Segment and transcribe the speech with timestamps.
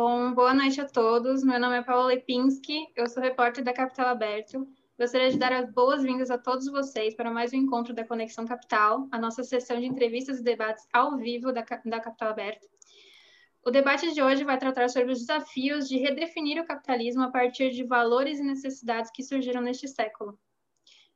[0.00, 1.42] Bom, boa noite a todos.
[1.42, 4.64] Meu nome é Paula Lepinski, eu sou repórter da Capital Aberto.
[4.96, 9.08] Gostaria de dar as boas-vindas a todos vocês para mais um encontro da Conexão Capital,
[9.10, 12.64] a nossa sessão de entrevistas e debates ao vivo da, da Capital Aberto.
[13.66, 17.70] O debate de hoje vai tratar sobre os desafios de redefinir o capitalismo a partir
[17.70, 20.38] de valores e necessidades que surgiram neste século.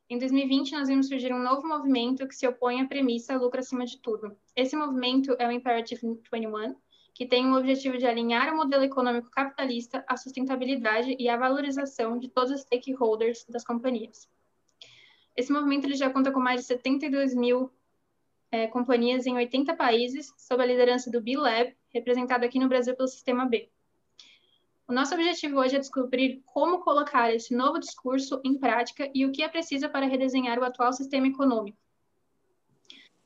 [0.09, 3.85] Em 2020, nós vimos surgir um novo movimento que se opõe à premissa lucro acima
[3.85, 4.35] de tudo.
[4.53, 6.75] Esse movimento é o Imperative 21,
[7.13, 12.17] que tem o objetivo de alinhar o modelo econômico capitalista à sustentabilidade e à valorização
[12.17, 14.27] de todos os stakeholders das companhias.
[15.35, 17.71] Esse movimento ele já conta com mais de 72 mil
[18.51, 23.07] é, companhias em 80 países, sob a liderança do B-Lab, representado aqui no Brasil pelo
[23.07, 23.69] Sistema B.
[24.87, 29.31] O nosso objetivo hoje é descobrir como colocar esse novo discurso em prática e o
[29.31, 31.77] que é preciso para redesenhar o atual sistema econômico.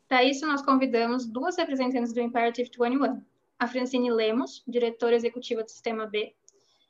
[0.07, 3.21] Para isso, nós convidamos duas representantes do Imperative 21,
[3.59, 6.35] a Francine Lemos, diretora executiva do Sistema B,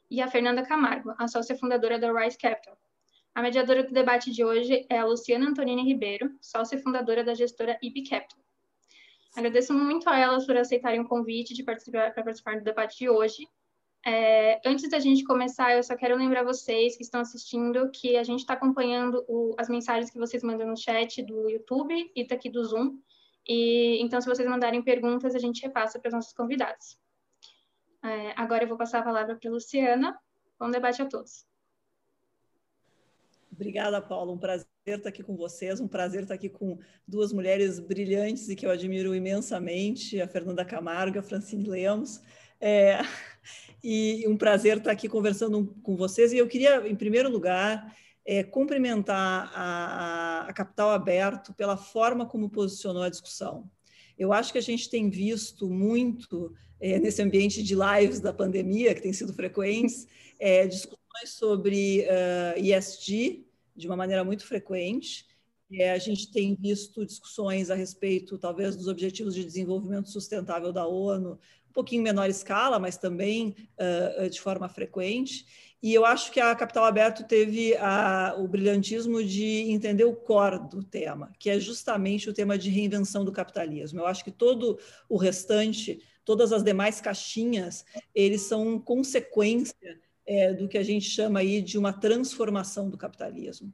[0.09, 2.77] e a Fernanda Camargo, a sócia fundadora da Rise Capital.
[3.35, 7.77] A mediadora do debate de hoje é a Luciana Antonini Ribeiro, sócia fundadora da gestora
[7.81, 8.39] IB Capital.
[9.35, 13.09] Agradeço muito a elas por aceitarem o convite de participar, para participar do debate de
[13.09, 13.47] hoje.
[14.03, 18.23] É, antes da gente começar, eu só quero lembrar vocês que estão assistindo que a
[18.23, 22.49] gente está acompanhando o, as mensagens que vocês mandam no chat do YouTube e daqui
[22.49, 22.97] do Zoom.
[23.47, 26.99] E, então, se vocês mandarem perguntas, a gente repassa para os nossos convidados.
[28.03, 30.17] É, agora eu vou passar a palavra para a Luciana.
[30.59, 31.45] Bom debate a todos.
[33.51, 34.33] Obrigada, Paulo.
[34.33, 38.55] Um prazer estar aqui com vocês, um prazer estar aqui com duas mulheres brilhantes e
[38.55, 42.21] que eu admiro imensamente, a Fernanda Camargo a Francine Lemos.
[42.59, 42.99] É,
[43.83, 46.33] e um prazer estar aqui conversando com vocês.
[46.33, 47.95] E eu queria, em primeiro lugar,
[48.27, 53.71] é, cumprimentar a, a, Capital Aberto pela forma como posicionou a discussão.
[54.19, 58.93] Eu acho que a gente tem visto muito é, nesse ambiente de lives da pandemia,
[58.93, 60.05] que tem sido frequentes,
[60.37, 65.25] é, discussões sobre uh, ESG de uma maneira muito frequente.
[65.71, 70.85] É, a gente tem visto discussões a respeito, talvez, dos Objetivos de Desenvolvimento Sustentável da
[70.85, 75.45] ONU, um pouquinho menor escala, mas também uh, de forma frequente.
[75.81, 80.67] E eu acho que a Capital Aberto teve a, o brilhantismo de entender o core
[80.69, 83.99] do tema, que é justamente o tema de reinvenção do capitalismo.
[83.99, 90.67] Eu acho que todo o restante, todas as demais caixinhas, eles são consequência é, do
[90.67, 93.71] que a gente chama aí de uma transformação do capitalismo.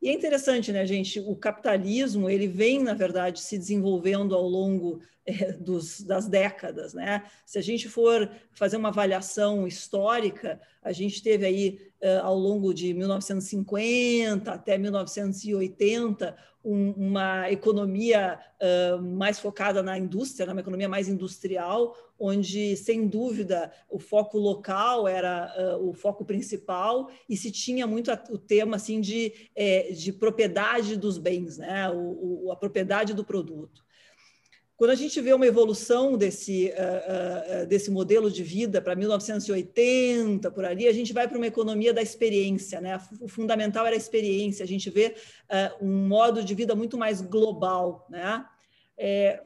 [0.00, 1.20] E é interessante, né, gente?
[1.20, 5.00] O capitalismo ele vem, na verdade, se desenvolvendo ao longo
[5.58, 7.24] dos, das décadas, né?
[7.46, 12.74] Se a gente for fazer uma avaliação histórica, a gente teve aí uh, ao longo
[12.74, 20.52] de 1950 até 1980 um, uma economia uh, mais focada na indústria, né?
[20.52, 27.10] uma economia mais industrial, onde, sem dúvida, o foco local era uh, o foco principal
[27.28, 29.32] e se tinha muito a, o tema assim de,
[29.94, 31.88] de propriedade dos bens, né?
[31.90, 33.83] O, o, a propriedade do produto.
[34.76, 40.50] Quando a gente vê uma evolução desse, uh, uh, desse modelo de vida para 1980,
[40.50, 43.00] por ali, a gente vai para uma economia da experiência, né?
[43.20, 45.14] O fundamental era a experiência, a gente vê
[45.48, 48.44] uh, um modo de vida muito mais global, né?
[48.98, 49.42] É,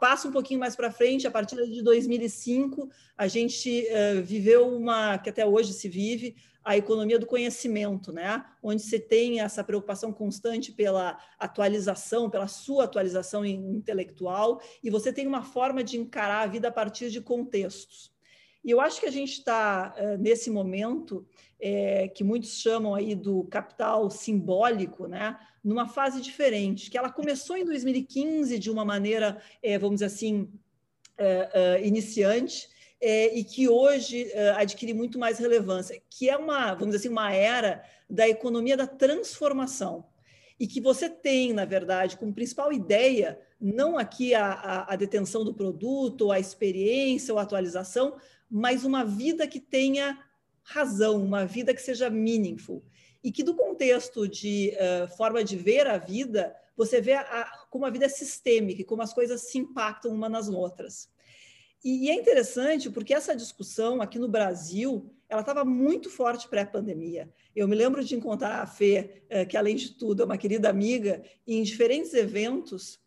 [0.00, 3.86] passa um pouquinho mais para frente, a partir de 2005, a gente
[4.24, 6.34] viveu uma, que até hoje se vive,
[6.64, 8.44] a economia do conhecimento, né?
[8.62, 15.26] onde você tem essa preocupação constante pela atualização, pela sua atualização intelectual, e você tem
[15.26, 18.12] uma forma de encarar a vida a partir de contextos.
[18.62, 21.26] E eu acho que a gente está uh, nesse momento
[21.58, 25.38] é, que muitos chamam aí do capital simbólico, né?
[25.62, 30.48] numa fase diferente, que ela começou em 2015 de uma maneira, é, vamos dizer assim,
[31.18, 32.68] uh, iniciante,
[33.00, 37.08] é, e que hoje é, adquire muito mais relevância, que é uma, vamos dizer assim,
[37.08, 40.04] uma era da economia da transformação.
[40.58, 45.42] E que você tem, na verdade, como principal ideia, não aqui a, a, a detenção
[45.42, 48.16] do produto, a experiência, ou a atualização,
[48.50, 50.18] mas uma vida que tenha
[50.62, 52.84] razão, uma vida que seja meaningful.
[53.24, 57.86] E que, do contexto de uh, forma de ver a vida, você vê a, como
[57.86, 61.08] a vida é sistêmica, como as coisas se impactam uma nas outras.
[61.82, 67.30] E, é interessante porque essa discussão aqui no Brasil, ela estava muito forte pré-pandemia.
[67.56, 70.68] Eu me lembro de encontrar a Fê, eh, que além de tudo é uma querida
[70.68, 73.00] amiga, em diferentes eventos,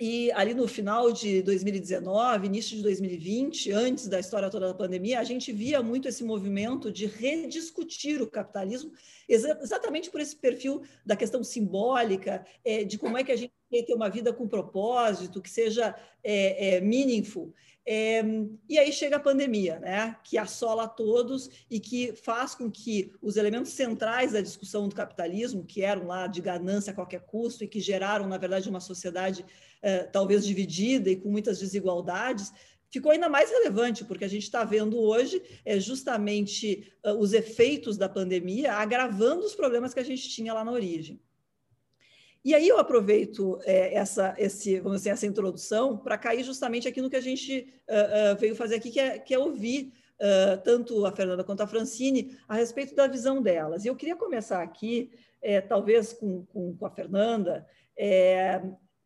[0.00, 5.18] e ali no final de 2019, início de 2020, antes da história toda da pandemia,
[5.18, 8.92] a gente via muito esse movimento de rediscutir o capitalismo,
[9.28, 13.92] exatamente por esse perfil da questão simbólica, eh, de como é que a gente ter
[13.92, 17.52] uma vida com propósito, que seja é, meaningful.
[17.90, 18.22] É,
[18.68, 23.38] e aí chega a pandemia, né, que assola todos e que faz com que os
[23.38, 27.66] elementos centrais da discussão do capitalismo, que eram lá de ganância a qualquer custo e
[27.66, 29.42] que geraram, na verdade, uma sociedade
[29.80, 32.52] é, talvez dividida e com muitas desigualdades,
[32.90, 37.96] ficou ainda mais relevante, porque a gente está vendo hoje é, justamente uh, os efeitos
[37.96, 41.18] da pandemia agravando os problemas que a gente tinha lá na origem.
[42.44, 47.00] E aí eu aproveito é, essa, esse, vamos dizer, essa introdução para cair justamente aqui
[47.00, 50.62] no que a gente uh, uh, veio fazer aqui, que é, que é ouvir uh,
[50.62, 53.84] tanto a Fernanda quanto a Francine a respeito da visão delas.
[53.84, 55.10] E eu queria começar aqui,
[55.42, 58.62] é, talvez com, com, com, a Fernanda, é,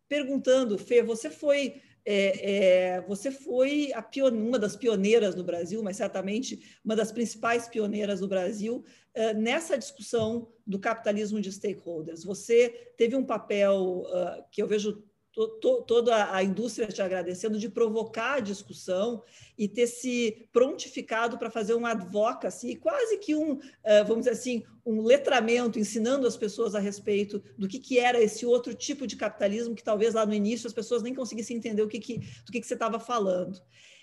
[0.08, 3.93] perguntando, Fê, você foi é, é, você foi
[4.32, 8.84] uma das pioneiras no Brasil, mas certamente uma das principais pioneiras no Brasil
[9.16, 12.25] uh, nessa discussão do capitalismo de stakeholders.
[12.25, 17.58] Você teve um papel uh, que eu vejo to, to, toda a indústria te agradecendo
[17.58, 19.23] de provocar a discussão
[19.56, 23.61] e ter se prontificado para fazer um advocacy, quase que um, uh,
[24.06, 28.44] vamos dizer assim, um letramento, ensinando as pessoas a respeito do que, que era esse
[28.44, 31.88] outro tipo de capitalismo que talvez lá no início as pessoas nem conseguissem entender o
[31.88, 33.61] que, que, do que, que você estava falando.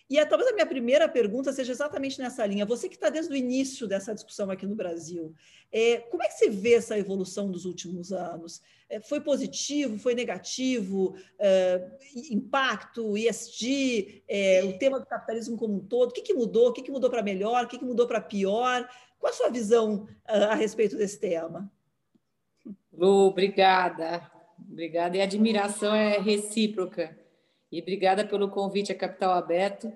[0.09, 2.65] E é, talvez a minha primeira pergunta seja exatamente nessa linha.
[2.65, 5.35] Você que está desde o início dessa discussão aqui no Brasil,
[5.71, 8.59] é, como é que você vê essa evolução dos últimos anos?
[8.89, 11.15] É, foi positivo, foi negativo?
[11.38, 11.88] É,
[12.31, 16.09] impacto, ESG, é, o tema do capitalismo como um todo?
[16.09, 16.69] O que, que mudou?
[16.69, 17.65] O que, que mudou para melhor?
[17.65, 18.89] O que, que mudou para pior?
[19.19, 21.71] Qual a sua visão uh, a respeito desse tema?
[22.91, 24.27] Lu, obrigada.
[24.57, 25.17] Obrigada.
[25.17, 27.19] E a admiração é recíproca.
[27.71, 29.92] E obrigada pelo convite a Capital Aberto.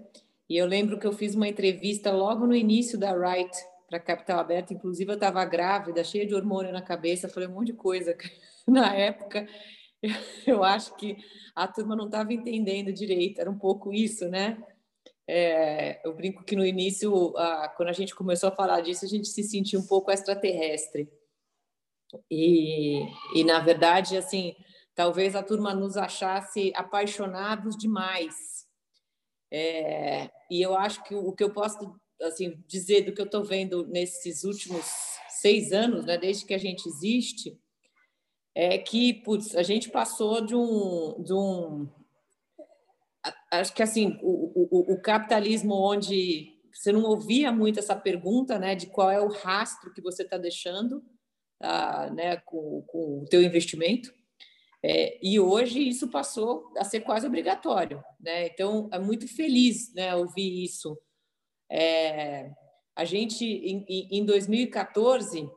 [0.50, 3.52] E eu lembro que eu fiz uma entrevista logo no início da Right
[3.90, 4.74] para Capital Aberto.
[4.74, 8.16] Inclusive, eu estava grávida, cheia de hormônio na cabeça, falei um monte de coisa
[8.68, 9.48] na época.
[10.46, 11.18] Eu acho que
[11.56, 14.62] a turma não estava entendendo direito, era um pouco isso, né?
[15.26, 19.08] É, eu brinco que no início, a, quando a gente começou a falar disso, a
[19.08, 21.10] gente se sentia um pouco extraterrestre.
[22.30, 24.56] E, e na verdade, assim,
[24.96, 28.68] talvez a turma nos achasse apaixonados demais.
[29.52, 33.44] É, e eu acho que o, que eu posso assim dizer do que eu estou
[33.44, 34.86] vendo nesses últimos
[35.30, 37.60] seis anos, né, desde que a gente existe,
[38.56, 41.90] é que putz, a gente passou de um, de um
[43.52, 48.74] acho que assim o, o, o capitalismo onde você não ouvia muito essa pergunta, né,
[48.74, 51.04] de qual é o rastro que você está deixando,
[51.62, 54.14] ah, né, com, com o teu investimento.
[54.86, 58.48] É, e hoje isso passou a ser quase obrigatório, né?
[58.48, 60.98] Então é muito feliz, né, ouvir isso.
[61.72, 62.52] É,
[62.94, 65.50] a gente em, em 2014,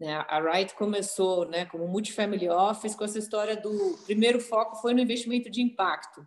[0.00, 4.94] né, a Wright começou, né, como multifamily office com essa história do primeiro foco foi
[4.94, 6.26] no investimento de impacto.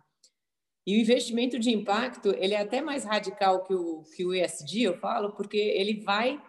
[0.86, 4.84] E o investimento de impacto ele é até mais radical que o que o ESG,
[4.84, 6.42] eu falo, porque ele vai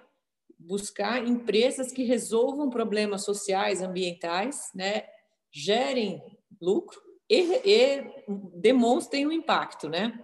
[0.57, 5.03] buscar empresas que resolvam problemas sociais, ambientais, né,
[5.53, 6.21] gerem
[6.59, 8.13] lucro e, e
[8.55, 10.19] demonstrem um impacto, né?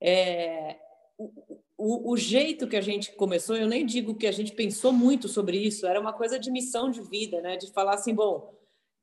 [0.00, 0.78] É,
[1.16, 1.32] o,
[1.78, 5.28] o, o, jeito que a gente começou, eu nem digo que a gente pensou muito
[5.28, 7.56] sobre isso, era uma coisa de missão de vida, né?
[7.56, 8.52] De falar assim, bom,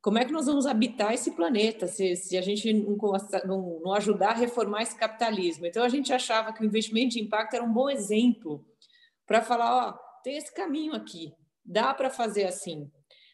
[0.01, 2.97] como é que nós vamos habitar esse planeta se, se a gente não,
[3.45, 5.65] não, não ajudar a reformar esse capitalismo?
[5.65, 8.65] Então a gente achava que o investimento de impacto era um bom exemplo
[9.25, 9.91] para falar, ó,
[10.23, 11.33] tem esse caminho aqui,
[11.63, 12.89] dá para fazer assim.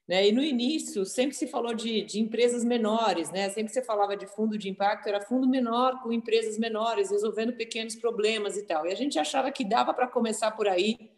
[0.08, 0.28] Né?
[0.28, 3.50] E no início sempre se falou de, de empresas menores, né?
[3.50, 7.96] sempre se falava de fundo de impacto, era fundo menor com empresas menores, resolvendo pequenos
[7.96, 8.86] problemas e tal.
[8.86, 11.12] E a gente achava que dava para começar por aí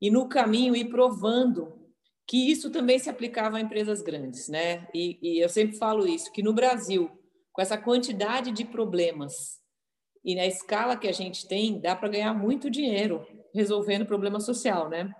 [0.00, 1.78] e no caminho ir provando
[2.26, 4.48] que isso também se aplicava a empresas grandes.
[4.48, 4.88] Né?
[4.94, 7.10] E, e eu sempre falo isso, que no Brasil,
[7.52, 9.60] com essa quantidade de problemas
[10.24, 14.88] e na escala que a gente tem, dá para ganhar muito dinheiro resolvendo problema social.
[14.88, 15.12] Né?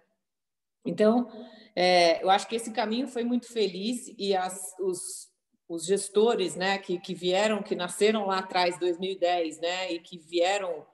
[0.87, 1.29] Então,
[1.75, 5.29] é, eu acho que esse caminho foi muito feliz e as, os,
[5.69, 10.87] os gestores né, que, que vieram, que nasceram lá atrás, 2010, né, e que vieram,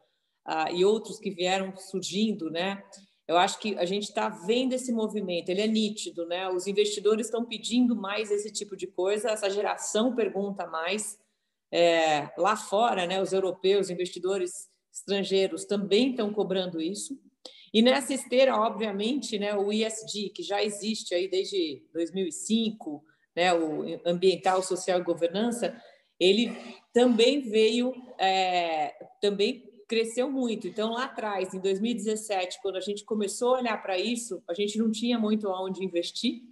[0.45, 2.83] ah, e outros que vieram surgindo, né,
[3.29, 6.49] eu acho que a gente está vendo esse movimento, ele é nítido, né?
[6.49, 11.19] Os investidores estão pedindo mais esse tipo de coisa, essa geração pergunta mais.
[11.71, 17.21] É, lá fora, né, os europeus, investidores estrangeiros também estão cobrando isso.
[17.73, 23.05] E nessa esteira, obviamente, né, o ISD, que já existe aí desde 2005,
[23.37, 25.81] né, o Ambiental, Social e Governança,
[26.19, 26.51] ele
[26.93, 30.67] também veio, é, também cresceu muito.
[30.67, 34.79] Então, lá atrás, em 2017, quando a gente começou a olhar para isso, a gente
[34.79, 36.43] não tinha muito aonde investir.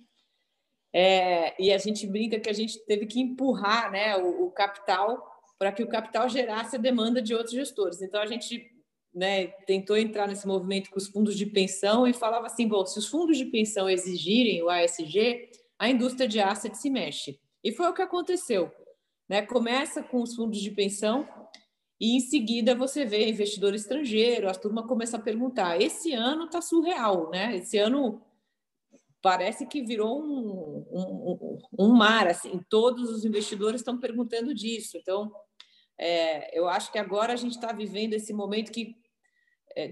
[0.93, 5.23] É, e a gente brinca que a gente teve que empurrar né, o, o capital
[5.59, 8.01] para que o capital gerasse a demanda de outros gestores.
[8.01, 8.76] Então, a gente
[9.17, 12.99] né, tentou entrar nesse movimento com os fundos de pensão e falava assim: bom, se
[12.99, 17.41] os fundos de pensão exigirem o ASG, a indústria de assets se mexe.
[17.65, 18.71] E foi o que aconteceu.
[19.27, 19.41] Né?
[19.41, 21.27] Começa com os fundos de pensão
[21.99, 26.61] e em seguida você vê investidor estrangeiro, a turma começa a perguntar: esse ano está
[26.61, 27.57] surreal, né?
[27.57, 28.21] Esse ano
[29.23, 34.99] parece que virou um, um, um, mar, assim, todos os investidores estão perguntando disso.
[34.99, 35.33] Então,
[35.99, 38.95] é, eu acho que agora a gente está vivendo esse momento que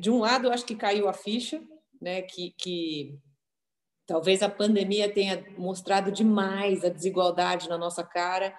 [0.00, 1.62] de um lado, eu acho que caiu a ficha,
[2.00, 3.18] né, que, que
[4.06, 8.56] talvez a pandemia tenha mostrado demais a desigualdade na nossa cara,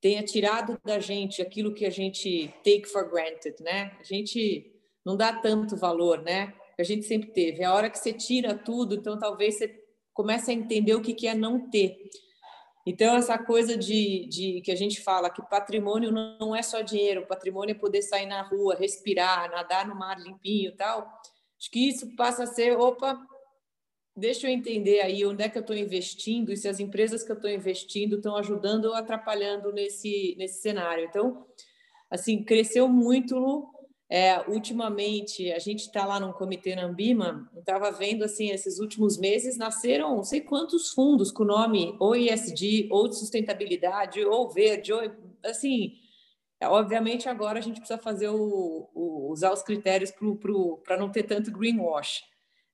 [0.00, 3.96] tenha tirado da gente aquilo que a gente take for granted, né?
[3.98, 4.72] A gente
[5.04, 6.52] não dá tanto valor, né?
[6.78, 7.62] A gente sempre teve.
[7.62, 9.74] É a hora que você tira tudo, então talvez você
[10.12, 11.96] comece a entender o que é não ter.
[12.86, 17.26] Então, essa coisa de, de, que a gente fala que patrimônio não é só dinheiro,
[17.26, 21.02] patrimônio é poder sair na rua, respirar, nadar no mar limpinho e tal.
[21.58, 23.20] Acho que isso passa a ser, opa,
[24.16, 27.32] deixa eu entender aí onde é que eu estou investindo e se as empresas que
[27.32, 31.06] eu estou investindo estão ajudando ou atrapalhando nesse, nesse cenário.
[31.06, 31.44] Então,
[32.08, 33.68] assim, cresceu muito,
[34.08, 39.18] é, ultimamente, a gente está lá num comitê na Ambima, estava vendo assim, esses últimos
[39.18, 44.48] meses nasceram não sei quantos fundos com o nome ou ISD, ou de sustentabilidade, ou
[44.48, 45.00] verde, ou
[45.44, 45.94] assim.
[46.62, 50.12] Obviamente, agora a gente precisa fazer o, o usar os critérios
[50.84, 52.22] para não ter tanto greenwash.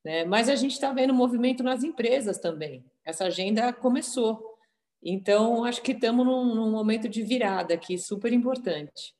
[0.04, 0.24] Né?
[0.24, 2.84] Mas a gente está vendo movimento nas empresas também.
[3.04, 4.52] Essa agenda começou.
[5.02, 9.14] Então, acho que estamos num, num momento de virada aqui, super importante.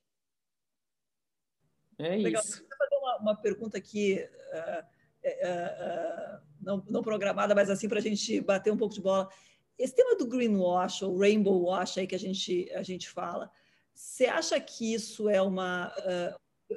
[2.03, 2.41] É Legal.
[2.43, 2.61] isso.
[2.61, 4.19] Eu vou fazer uma, uma pergunta aqui,
[4.53, 4.83] uh,
[5.25, 9.29] uh, uh, não, não, programada, mas assim para a gente bater um pouco de bola.
[9.77, 13.49] Esse tema do greenwash ou rainbow wash aí que a gente, a gente fala,
[13.93, 15.93] você acha que isso é uma.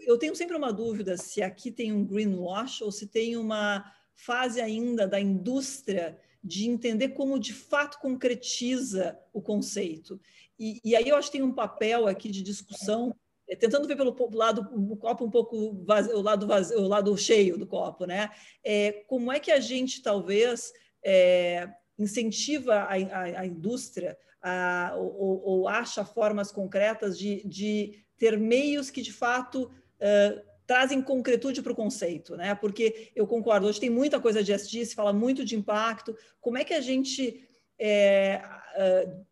[0.07, 4.61] eu tenho sempre uma dúvida se aqui tem um greenwash ou se tem uma fase
[4.61, 10.21] ainda da indústria de entender como de fato concretiza o conceito.
[10.59, 13.15] E, e aí eu acho que tem um papel aqui de discussão
[13.55, 17.57] tentando ver pelo lado o copo um pouco vazio, o lado vazio, o lado cheio
[17.57, 18.31] do copo, né?
[18.65, 20.73] É, como é que a gente talvez
[21.05, 28.39] é, incentiva a, a, a indústria a, ou, ou, acha formas concretas de, de, ter
[28.39, 32.55] meios que de fato uh, trazem concretude para o conceito, né?
[32.55, 36.17] Porque eu concordo, hoje tem muita coisa de SG, se fala muito de impacto.
[36.41, 37.47] Como é que a gente
[37.79, 38.43] é,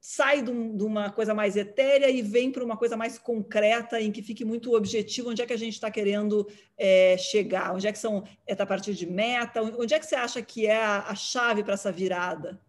[0.01, 4.11] sai de, um, uma coisa mais etérea e vem para uma coisa mais concreta, em
[4.11, 6.49] que fique muito objetivo, onde é que a gente está querendo
[6.79, 10.15] é, chegar, onde é que são, é a partir de meta, onde é que você
[10.15, 12.61] acha que é a, a chave para essa virada?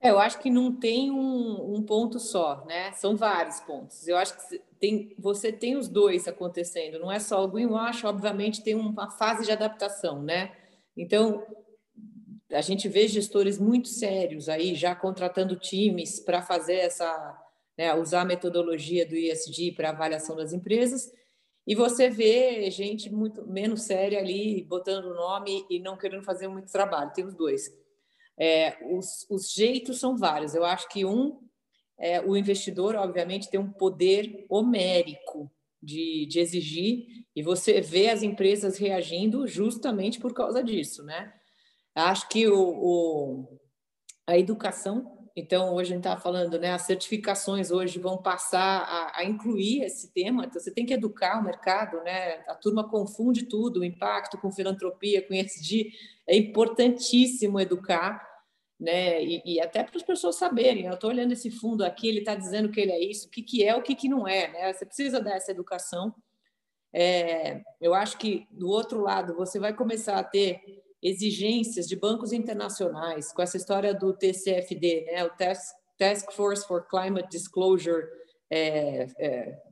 [0.00, 2.92] É, eu acho que não tem um, um, ponto só, né?
[2.92, 4.06] São vários pontos.
[4.06, 8.62] Eu acho que tem, você tem os dois acontecendo, não é só o greenwash, obviamente
[8.62, 10.52] tem uma fase de adaptação, né?
[10.96, 11.44] Então,
[12.52, 17.42] a gente vê gestores muito sérios aí já contratando times para fazer essa,
[17.76, 21.10] né, usar a metodologia do ISD para avaliação das empresas,
[21.66, 26.46] e você vê gente muito menos séria ali botando o nome e não querendo fazer
[26.46, 27.12] muito trabalho.
[27.12, 27.68] Tem os dois.
[28.38, 30.54] É, os, os, jeitos são vários.
[30.54, 31.40] Eu acho que um,
[31.98, 35.50] é, o investidor, obviamente, tem um poder homérico
[35.82, 41.32] de, de exigir, e você vê as empresas reagindo justamente por causa disso, né?
[41.96, 43.58] Acho que o, o
[44.26, 46.72] a educação, então hoje a gente está falando, né?
[46.72, 50.44] As certificações hoje vão passar a, a, incluir esse tema.
[50.44, 52.44] Então você tem que educar o mercado, né?
[52.48, 55.90] A turma confunde tudo, o impacto com filantropia, com ESG.
[56.26, 58.26] É importantíssimo educar,
[58.78, 59.22] né?
[59.24, 60.84] E, e até para as pessoas saberem.
[60.84, 63.42] Eu estou olhando esse fundo aqui, ele está dizendo que ele é isso, o que,
[63.42, 64.72] que é, o que, que não é, né?
[64.72, 66.14] Você precisa dar essa educação.
[66.92, 72.32] É, eu acho que do outro lado você vai começar a ter exigências de bancos
[72.32, 78.06] internacionais, com essa história do TCFD, né, o Task, Task Force for Climate Disclosure,
[78.50, 79.62] é, é,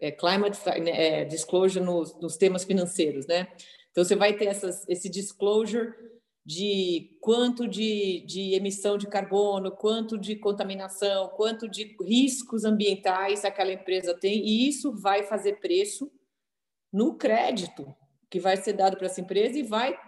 [0.00, 3.48] é Climate é, Disclosure nos, nos, temas financeiros, né?
[3.90, 5.92] Então você vai ter essas, esse disclosure
[6.46, 13.72] de quanto de, de emissão de carbono, quanto de contaminação, quanto de riscos ambientais aquela
[13.72, 16.10] empresa tem, e isso vai fazer preço
[16.92, 17.94] no crédito
[18.30, 19.98] que vai ser dado para essa empresa e vai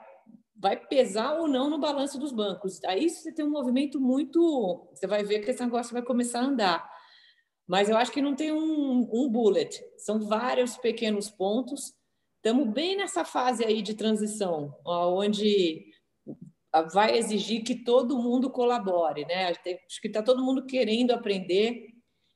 [0.62, 2.82] vai pesar ou não no balanço dos bancos.
[2.84, 4.88] Aí você tem um movimento muito.
[4.94, 6.92] Você vai ver que esse negócio vai começar a andar.
[7.66, 11.92] Mas eu acho que não tem um, um bullet, são vários pequenos pontos.
[12.36, 15.84] Estamos bem nessa fase aí de transição, onde
[16.92, 19.46] vai exigir que todo mundo colabore, né?
[19.48, 21.88] Acho que está todo mundo querendo aprender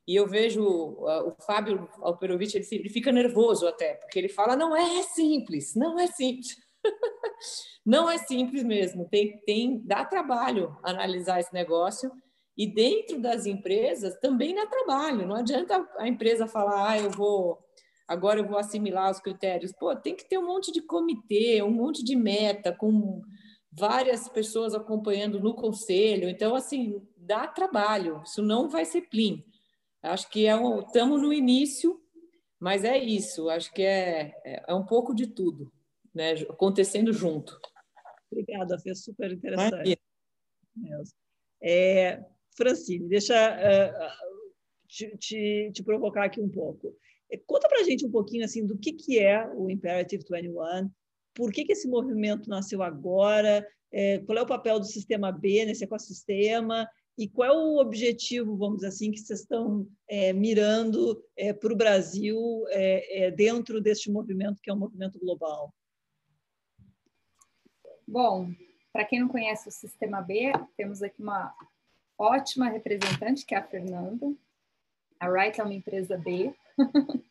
[0.06, 5.02] e eu vejo o Fábio Alperovitch, ele, fica nervoso até, porque ele fala: não é
[5.02, 6.65] simples, não é simples.
[7.84, 12.10] Não é simples mesmo, tem, tem, dá trabalho analisar esse negócio.
[12.56, 15.26] E dentro das empresas também dá trabalho.
[15.26, 17.58] Não adianta a empresa falar, ah, eu vou
[18.08, 19.72] agora eu vou assimilar os critérios.
[19.72, 23.20] Pô, tem que ter um monte de comitê, um monte de meta, com
[23.72, 26.28] várias pessoas acompanhando no conselho.
[26.28, 28.22] Então, assim, dá trabalho.
[28.24, 29.44] Isso não vai ser plim.
[30.02, 32.00] Acho que é um, estamos no início,
[32.60, 33.50] mas é isso.
[33.50, 35.70] Acho que é, é, é um pouco de tudo,
[36.16, 36.32] né?
[36.48, 37.60] Acontecendo junto.
[38.32, 40.00] Obrigada, foi super interessante.
[41.62, 42.24] É,
[42.56, 46.96] Francine, deixa uh, te, te, te, provocar aqui um pouco.
[47.30, 50.90] É, conta para a gente um pouquinho assim do que, que é o Imperative 21,
[51.34, 55.64] por que, que esse movimento nasceu agora, é, qual é o papel do sistema B
[55.66, 61.22] nesse ecossistema e qual é o objetivo, vamos dizer assim, que vocês estão é, mirando
[61.36, 62.38] é, para o Brasil
[62.70, 65.74] é, dentro deste movimento que é um movimento global?
[68.06, 68.52] Bom,
[68.92, 71.52] para quem não conhece o Sistema B, temos aqui uma
[72.16, 74.32] ótima representante, que é a Fernanda.
[75.18, 76.54] A Wright é uma empresa B.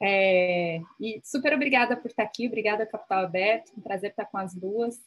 [0.00, 4.54] é, e super obrigada por estar aqui, obrigada Capital Aberto, um prazer estar com as
[4.54, 5.00] duas.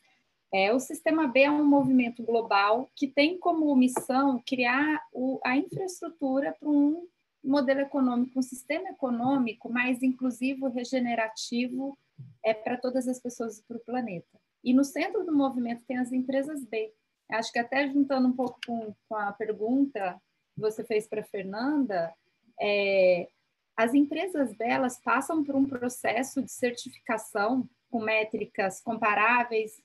[0.52, 5.56] É, o Sistema B é um movimento global que tem como missão criar o, a
[5.56, 7.08] infraestrutura para um
[7.44, 11.96] modelo econômico, um sistema econômico mais inclusivo, regenerativo
[12.44, 14.40] é, para todas as pessoas e para o planeta.
[14.64, 16.94] E no centro do movimento tem as empresas B.
[17.32, 20.20] Acho que até juntando um pouco com, com a pergunta
[20.56, 22.14] que você fez para Fernanda,
[22.60, 23.30] é,
[23.78, 29.82] as empresas delas passam por um processo de certificação com métricas comparáveis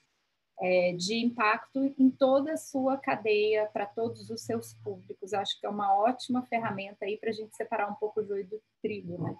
[0.59, 5.33] é, de impacto em toda a sua cadeia, para todos os seus públicos.
[5.33, 8.47] Acho que é uma ótima ferramenta aí para a gente separar um pouco o joio
[8.47, 9.35] do trigo, né?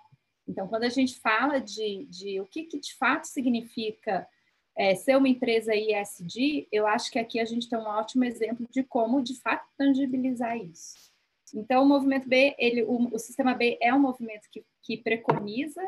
[0.47, 4.27] Então, quando a gente fala de, de o que, que de fato significa
[4.77, 8.67] é, ser uma empresa ISD, eu acho que aqui a gente tem um ótimo exemplo
[8.69, 10.93] de como, de fato, tangibilizar isso.
[11.53, 15.81] Então, o movimento B, ele, o, o sistema B é um movimento que, que preconiza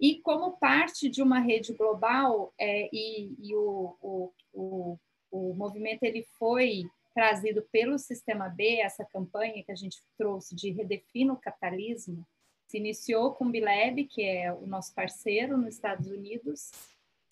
[0.00, 4.98] e como parte de uma rede global, é, e, e o, o, o,
[5.30, 10.70] o movimento ele foi trazido pelo Sistema B, essa campanha que a gente trouxe de
[10.70, 12.24] Redefina o Capitalismo,
[12.68, 16.70] se iniciou com o Bileb, que é o nosso parceiro nos Estados Unidos,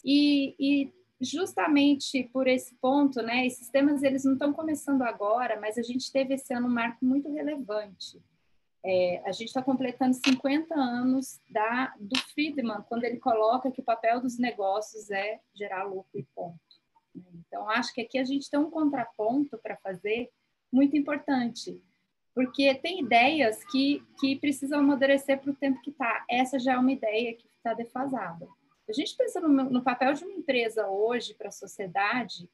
[0.06, 5.76] e, e justamente por esse ponto, né, esses temas eles não estão começando agora, mas
[5.76, 8.22] a gente teve esse ano um marco muito relevante,
[8.84, 13.84] é, a gente está completando 50 anos da, do Friedman, quando ele coloca que o
[13.84, 16.60] papel dos negócios é gerar lucro e ponto.
[17.34, 20.30] Então, acho que aqui a gente tem um contraponto para fazer
[20.70, 21.82] muito importante,
[22.32, 26.24] porque tem ideias que, que precisam amadurecer para o tempo que está.
[26.30, 28.46] Essa já é uma ideia que está defasada.
[28.88, 32.48] A gente pensa no, no papel de uma empresa hoje para a sociedade,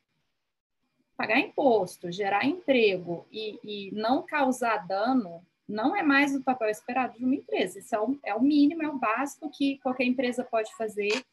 [1.17, 7.17] pagar imposto, gerar emprego e, e não causar dano não é mais o papel esperado
[7.17, 7.79] de uma empresa.
[7.79, 11.25] Isso é o, é o mínimo, é o básico que qualquer empresa pode fazer.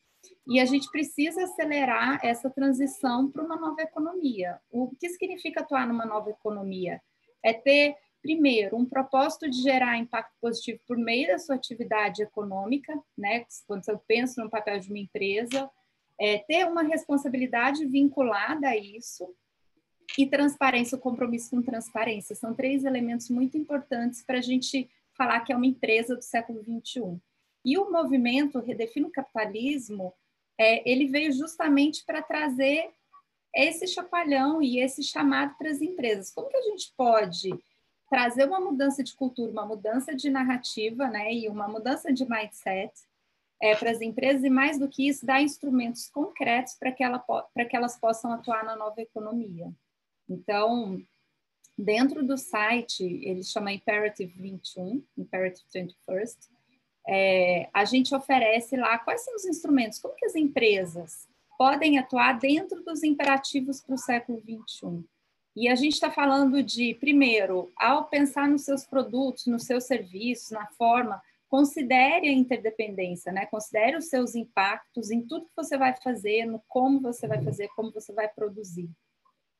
[0.47, 4.59] E a gente precisa acelerar essa transição para uma nova economia.
[4.71, 7.01] O que significa atuar numa nova economia?
[7.43, 12.93] É ter, primeiro, um propósito de gerar impacto positivo por meio da sua atividade econômica,
[13.17, 13.45] né?
[13.67, 15.69] quando eu penso no papel de uma empresa,
[16.19, 19.33] é ter uma responsabilidade vinculada a isso,
[20.17, 22.35] e transparência, o compromisso com transparência.
[22.35, 26.63] São três elementos muito importantes para a gente falar que é uma empresa do século
[26.63, 27.19] XXI.
[27.63, 30.13] E o movimento Redefina o Capitalismo,
[30.57, 32.89] é, ele veio justamente para trazer
[33.53, 36.31] esse chacoalhão e esse chamado para as empresas.
[36.31, 37.49] Como que a gente pode
[38.09, 42.91] trazer uma mudança de cultura, uma mudança de narrativa, né, e uma mudança de mindset
[43.61, 47.23] é, para as empresas e mais do que isso, dar instrumentos concretos para que, ela,
[47.69, 49.71] que elas possam atuar na nova economia.
[50.27, 51.01] Então,
[51.77, 56.37] dentro do site, ele chama Imperative 21, Imperative 21st,
[57.07, 62.37] é, a gente oferece lá quais são os instrumentos, como que as empresas podem atuar
[62.37, 65.03] dentro dos imperativos para o século 21.
[65.55, 70.51] E a gente está falando de, primeiro, ao pensar nos seus produtos, nos seus serviços,
[70.51, 73.45] na forma, considere a interdependência, né?
[73.47, 77.67] Considere os seus impactos em tudo que você vai fazer, no como você vai fazer,
[77.75, 78.89] como você vai produzir.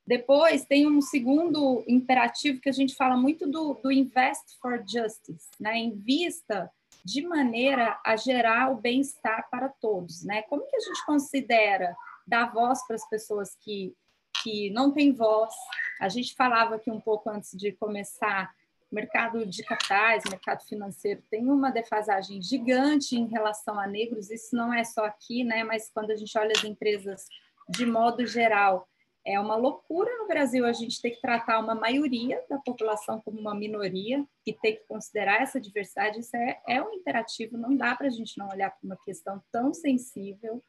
[0.06, 5.48] Depois tem um segundo imperativo que a gente fala muito do, do invest for justice,
[5.58, 5.78] né?
[5.78, 6.70] Invista
[7.04, 10.42] de maneira a gerar o bem-estar para todos, né?
[10.42, 11.94] Como que a gente considera
[12.26, 13.94] dar voz para as pessoas que
[14.42, 15.54] que não tem voz.
[16.00, 18.54] A gente falava aqui um pouco antes de começar,
[18.90, 24.30] mercado de capitais, mercado financeiro tem uma defasagem gigante em relação a negros.
[24.30, 25.62] Isso não é só aqui, né?
[25.62, 27.26] Mas quando a gente olha as empresas
[27.68, 28.88] de modo geral,
[29.24, 33.38] é uma loucura no Brasil a gente ter que tratar uma maioria da população como
[33.38, 36.20] uma minoria e ter que considerar essa diversidade.
[36.20, 39.42] Isso é, é um imperativo, não dá para a gente não olhar para uma questão
[39.52, 40.62] tão sensível.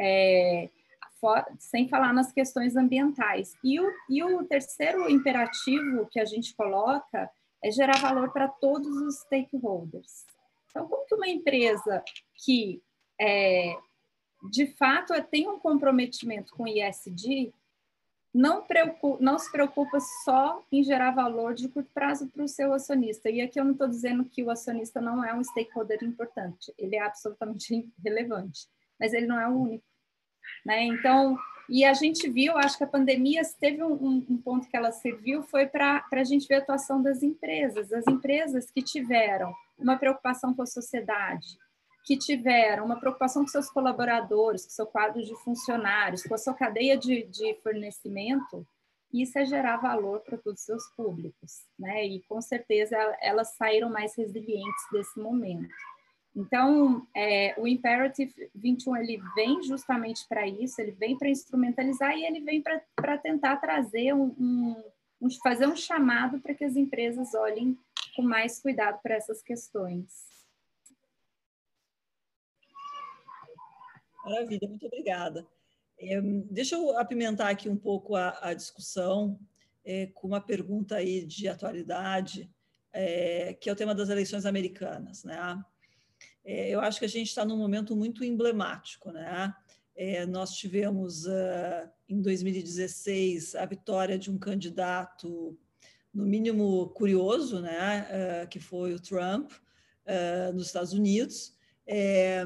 [0.00, 0.70] É,
[1.58, 3.54] sem falar nas questões ambientais.
[3.62, 7.30] E o, e o terceiro imperativo que a gente coloca
[7.62, 10.26] é gerar valor para todos os stakeholders.
[10.70, 12.02] Então, como que uma empresa
[12.44, 12.82] que
[13.20, 13.76] é,
[14.50, 17.52] de fato tem um comprometimento com o ISD
[18.34, 22.72] não, preocupa, não se preocupa só em gerar valor de curto prazo para o seu
[22.72, 23.30] acionista.
[23.30, 26.96] E aqui eu não estou dizendo que o acionista não é um stakeholder importante, ele
[26.96, 28.66] é absolutamente relevante,
[28.98, 29.84] mas ele não é o único.
[30.64, 30.84] Né?
[30.84, 31.36] Então,
[31.68, 35.42] e a gente viu, acho que a pandemia teve um, um ponto que ela serviu,
[35.42, 40.54] foi para a gente ver a atuação das empresas, as empresas que tiveram uma preocupação
[40.54, 41.58] com a sociedade,
[42.04, 46.54] que tiveram uma preocupação com seus colaboradores, com seu quadro de funcionários, com a sua
[46.54, 48.66] cadeia de, de fornecimento,
[49.14, 52.04] isso é gerar valor para todos os seus públicos, né?
[52.04, 55.72] E com certeza elas saíram mais resilientes desse momento.
[56.36, 62.24] Então, é, o Imperative 21 ele vem justamente para isso, ele vem para instrumentalizar e
[62.24, 64.82] ele vem para tentar trazer um, um,
[65.22, 67.78] um, fazer um chamado para que as empresas olhem
[68.16, 70.34] com mais cuidado para essas questões.
[74.24, 75.46] Maravilha, muito obrigada.
[76.00, 76.20] É,
[76.50, 79.38] deixa eu apimentar aqui um pouco a, a discussão
[79.84, 82.50] é, com uma pergunta aí de atualidade,
[82.92, 85.64] é, que é o tema das eleições americanas, né?
[86.44, 89.10] É, eu acho que a gente está num momento muito emblemático.
[89.10, 89.54] Né?
[89.96, 95.58] É, nós tivemos, uh, em 2016, a vitória de um candidato,
[96.12, 98.06] no mínimo curioso, né?
[98.44, 102.42] Uh, que foi o Trump, uh, nos Estados Unidos, é,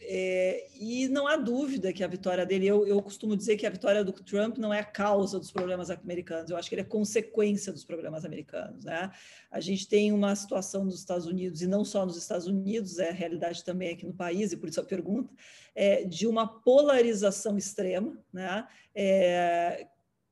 [0.00, 3.70] é, e não há dúvida que a vitória dele, eu, eu, costumo dizer que a
[3.70, 6.84] vitória do Trump não é a causa dos problemas americanos, eu acho que ele é
[6.84, 8.84] consequência dos problemas americanos.
[8.84, 9.10] Né?
[9.50, 13.10] A gente tem uma situação nos Estados Unidos, e não só nos Estados Unidos, é
[13.10, 15.32] a realidade também aqui no país, e por isso a pergunta,
[15.74, 18.66] é, de uma polarização extrema, né?
[18.94, 19.86] É,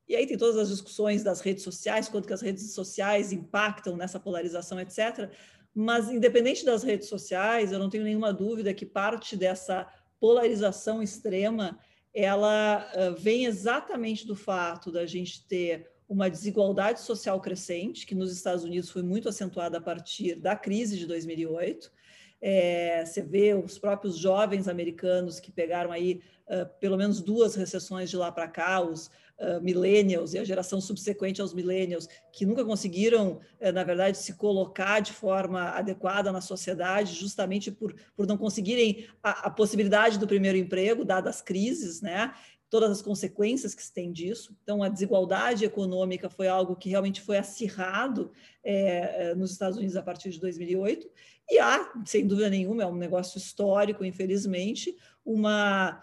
[0.08, 3.94] e aí tem todas as discussões das redes sociais, quanto que as redes sociais impactam
[3.94, 5.30] nessa polarização, etc.
[5.74, 9.86] Mas, independente das redes sociais, eu não tenho nenhuma dúvida que parte dessa
[10.18, 11.78] polarização extrema
[12.12, 18.64] ela vem exatamente do fato da gente ter uma desigualdade social crescente, que nos Estados
[18.64, 21.92] Unidos foi muito acentuada a partir da crise de 2008.
[22.40, 28.08] É, você vê os próprios jovens americanos que pegaram aí uh, pelo menos duas recessões
[28.08, 32.64] de lá para cá, os uh, millennials e a geração subsequente aos millennials, que nunca
[32.64, 38.36] conseguiram, uh, na verdade, se colocar de forma adequada na sociedade, justamente por, por não
[38.36, 42.32] conseguirem a, a possibilidade do primeiro emprego, dadas as crises, né?
[42.70, 44.54] todas as consequências que se tem disso.
[44.62, 48.30] Então, a desigualdade econômica foi algo que realmente foi acirrado
[48.62, 51.08] é, nos Estados Unidos a partir de 2008,
[51.50, 56.02] e há, sem dúvida nenhuma, é um negócio histórico, infelizmente, uma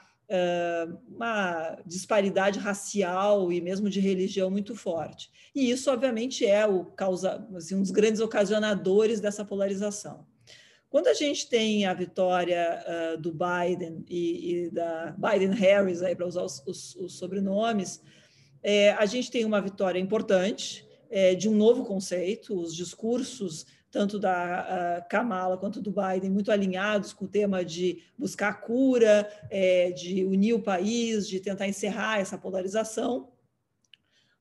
[1.08, 5.30] uma disparidade racial e mesmo de religião muito forte.
[5.54, 10.26] E isso, obviamente, é o causa, assim, um dos grandes ocasionadores dessa polarização.
[10.90, 16.44] Quando a gente tem a vitória uh, do Biden e, e da Biden-Harris, para usar
[16.44, 18.02] os, os, os sobrenomes,
[18.64, 24.20] é, a gente tem uma vitória importante é, de um novo conceito, os discursos tanto
[24.20, 30.26] da Kamala quanto do Biden, muito alinhados com o tema de buscar cura, é, de
[30.26, 33.30] unir o país, de tentar encerrar essa polarização.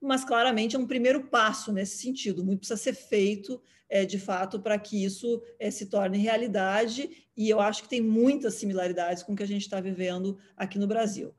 [0.01, 2.45] Mas claramente é um primeiro passo nesse sentido.
[2.45, 7.09] Muito precisa ser feito, é, de fato, para que isso é, se torne realidade.
[7.37, 10.81] E eu acho que tem muitas similaridades com o que a gente está vivendo aqui
[10.81, 11.33] no Brasil.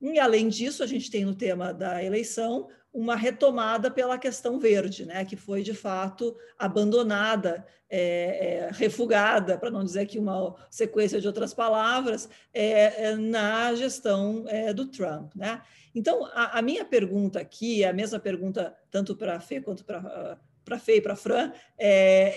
[0.00, 5.04] E, além disso, a gente tem no tema da eleição uma retomada pela questão verde,
[5.04, 11.20] né, que foi de fato abandonada, é, é, refugada, para não dizer aqui uma sequência
[11.20, 15.34] de outras palavras, é, é na gestão é, do Trump.
[15.34, 15.62] Né?
[15.94, 20.38] Então, a, a, minha pergunta aqui, a mesma pergunta tanto para a Fê quanto para
[20.64, 21.94] para Fê e para Fran, é,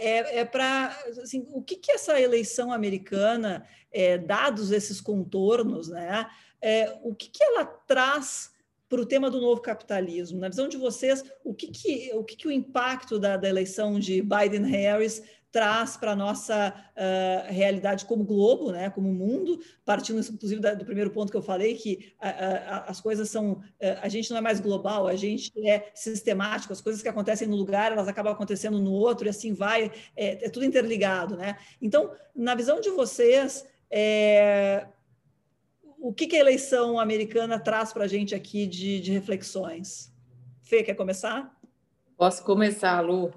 [0.09, 6.25] é, é para assim, o que, que essa eleição americana, é, dados esses contornos, né,
[6.61, 8.50] é, o que, que ela traz
[8.91, 10.37] para o tema do novo capitalismo.
[10.37, 13.97] Na visão de vocês, o que, que, o, que, que o impacto da, da eleição
[13.97, 20.59] de Biden-Harris traz para a nossa uh, realidade como globo, né, como mundo, partindo inclusive
[20.59, 23.61] da, do primeiro ponto que eu falei, que a, a, as coisas são, uh,
[24.01, 27.55] a gente não é mais global, a gente é sistemático, as coisas que acontecem no
[27.55, 31.37] lugar, elas acabam acontecendo no outro, e assim vai, é, é tudo interligado.
[31.37, 31.57] Né?
[31.81, 34.85] Então, na visão de vocês, é,
[36.01, 40.11] o que, que, a eleição americana traz para a gente aqui de, de reflexões?
[40.63, 41.55] Fê, quer começar?
[42.17, 43.33] Posso começar, Lu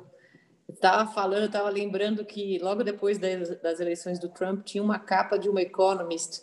[0.68, 5.48] estava falando, estava lembrando que logo depois das eleições do Trump tinha uma capa de
[5.48, 6.42] uma Economist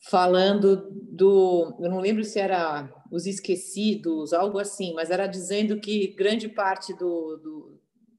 [0.00, 6.14] falando do, eu não lembro se era os esquecidos, algo assim, mas era dizendo que
[6.14, 7.78] grande parte do, do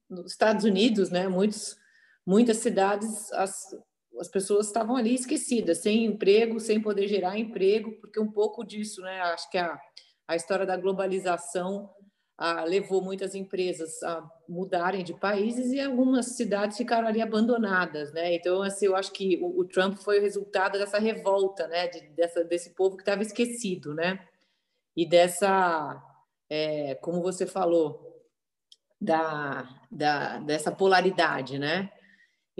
[0.09, 1.77] dos Estados Unidos, né, muitos,
[2.25, 3.75] muitas cidades, as,
[4.19, 9.01] as pessoas estavam ali esquecidas, sem emprego, sem poder gerar emprego, porque um pouco disso,
[9.01, 9.79] né, acho que a,
[10.27, 11.89] a história da globalização
[12.41, 18.33] ah, levou muitas empresas a mudarem de países e algumas cidades ficaram ali abandonadas, né?
[18.33, 21.87] Então, assim, eu acho que o, o Trump foi o resultado dessa revolta, né?
[21.89, 24.25] De, dessa, desse povo que estava esquecido, né?
[24.95, 26.01] E dessa,
[26.49, 28.23] é, como você falou,
[29.01, 31.91] da, da, dessa polaridade, né?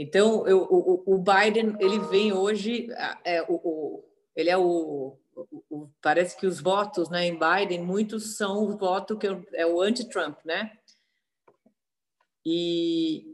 [0.02, 2.88] Então, eu, o, o Biden, ele vem hoje,
[3.26, 5.18] é, o, o, ele é o
[6.02, 10.38] parece que os votos né, em Biden, muitos são o voto que é o anti-Trump,
[10.46, 10.72] né?
[12.46, 13.26] E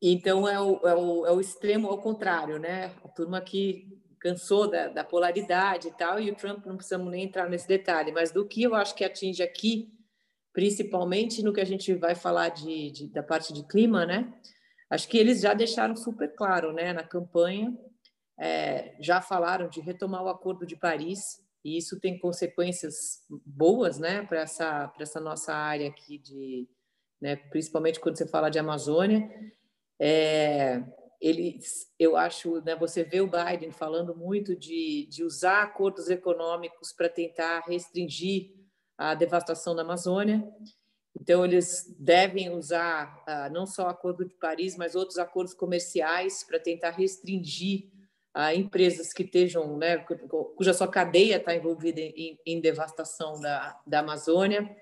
[0.00, 2.94] então é o, é, o, é o extremo ao contrário, né?
[3.04, 3.86] A turma que
[4.18, 8.12] cansou da, da polaridade e tal, e o Trump não precisamos nem entrar nesse detalhe,
[8.12, 9.92] mas do que eu acho que atinge aqui,
[10.54, 14.32] principalmente no que a gente vai falar de, de da parte de clima, né?
[14.90, 17.76] Acho que eles já deixaram super claro, né, na campanha,
[18.38, 24.22] é, já falaram de retomar o Acordo de Paris, e isso tem consequências boas, né,
[24.22, 26.68] para essa essa nossa área aqui de,
[27.20, 29.30] né, principalmente quando você fala de Amazônia.
[29.98, 30.82] É,
[31.20, 36.92] eles, eu acho, né, você vê o Biden falando muito de, de usar acordos econômicos
[36.92, 38.52] para tentar restringir
[38.98, 40.46] a devastação da Amazônia.
[41.20, 46.42] Então, eles devem usar ah, não só o Acordo de Paris, mas outros acordos comerciais
[46.42, 47.90] para tentar restringir
[48.34, 49.98] a empresas que estejam, né,
[50.56, 54.76] cuja sua cadeia está envolvida em, em, devastação da, da Amazônia.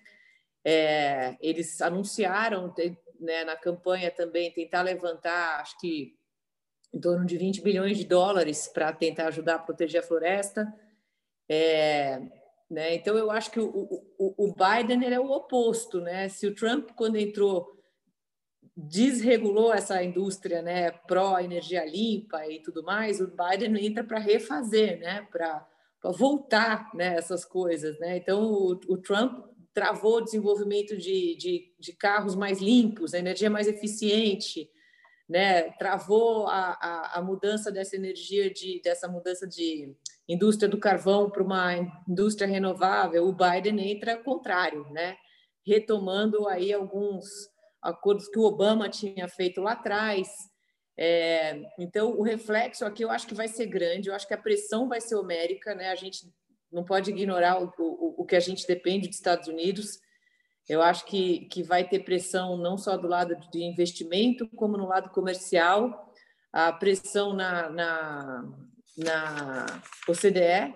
[0.64, 2.74] É, eles anunciaram
[3.20, 6.16] né, na campanha também tentar levantar, acho que
[6.94, 10.72] em torno de 20 bilhões de dólares para tentar ajudar a proteger a floresta.
[11.46, 12.22] É,
[12.72, 16.00] né, então, eu acho que o, o, o Biden ele é o oposto.
[16.00, 16.28] Né?
[16.30, 17.78] Se o Trump, quando entrou,
[18.74, 24.98] desregulou essa indústria, né, pró energia limpa e tudo mais, o Biden entra para refazer,
[24.98, 25.66] né, para
[26.16, 28.16] voltar, né, essas coisas, né.
[28.16, 33.68] Então o, o Trump travou o desenvolvimento de, de, de, carros mais limpos, energia mais
[33.68, 34.70] eficiente,
[35.28, 39.94] né, travou a, a, a mudança dessa energia de dessa mudança de
[40.28, 41.74] indústria do carvão para uma
[42.08, 43.26] indústria renovável.
[43.26, 45.16] O Biden entra contrário, né,
[45.66, 47.26] retomando aí alguns
[47.82, 50.28] acordos que o Obama tinha feito lá atrás.
[50.96, 54.38] É, então, o reflexo aqui eu acho que vai ser grande, eu acho que a
[54.38, 55.90] pressão vai ser homérica, né?
[55.90, 56.30] a gente
[56.70, 59.98] não pode ignorar o, o, o que a gente depende dos Estados Unidos.
[60.68, 64.86] Eu acho que, que vai ter pressão não só do lado de investimento, como no
[64.86, 66.12] lado comercial,
[66.52, 68.44] a pressão na, na,
[68.96, 69.66] na
[70.08, 70.74] OCDE,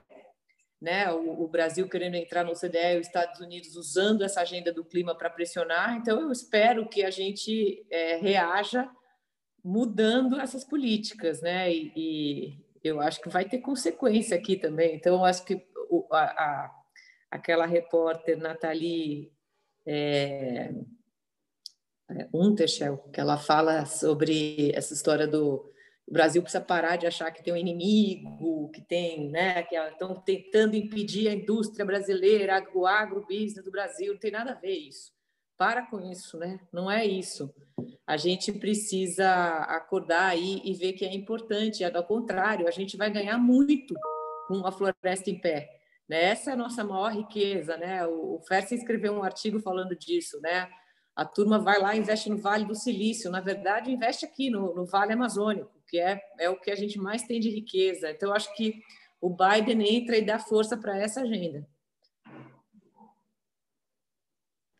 [0.80, 4.84] né, o, o, Brasil querendo entrar no OCDE os Estados Unidos usando essa agenda do
[4.84, 5.96] clima para pressionar.
[5.96, 8.88] Então, eu espero que a gente é, reaja
[9.64, 11.72] mudando essas políticas, né?
[11.72, 14.94] E, e, eu acho que vai ter consequência aqui também.
[14.94, 16.70] Então, eu acho que o, a, a,
[17.30, 19.32] aquela repórter Nathalie
[19.84, 20.72] é,
[22.10, 25.72] é, Unterschel, que ela fala sobre essa história do
[26.06, 30.14] o Brasil precisa parar de achar que tem um inimigo, que tem, né, que estão
[30.14, 35.12] tentando impedir a indústria brasileira, o agrobusiness do Brasil, não tem nada a ver isso.
[35.58, 36.60] Para com isso, né?
[36.72, 37.52] Não é isso.
[38.06, 39.26] A gente precisa
[39.62, 43.94] acordar aí e ver que é importante, é ao contrário, a gente vai ganhar muito
[44.46, 45.68] com a floresta em pé.
[46.08, 46.24] Né?
[46.24, 48.06] Essa é a nossa maior riqueza, né?
[48.06, 50.68] O Fersen escreveu um artigo falando disso, né?
[51.16, 54.84] A turma vai lá investe no Vale do Silício, na verdade investe aqui no, no
[54.84, 58.10] Vale Amazônico que é, é o que a gente mais tem de riqueza.
[58.10, 58.82] Então, acho que
[59.20, 61.66] o Biden entra e dá força para essa agenda.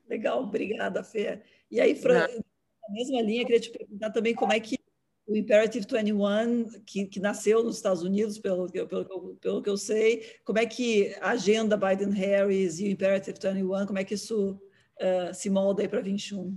[0.09, 1.43] Legal, obrigada, Fê.
[1.71, 4.79] E aí, Fran, na mesma linha, queria te perguntar também como é que
[5.27, 10.25] o Imperative 21, que, que nasceu nos Estados Unidos, pelo, pelo, pelo que eu sei,
[10.45, 14.53] como é que a agenda Biden-Harris e o Imperative 21, como é que isso
[15.01, 16.57] uh, se molda aí para 21?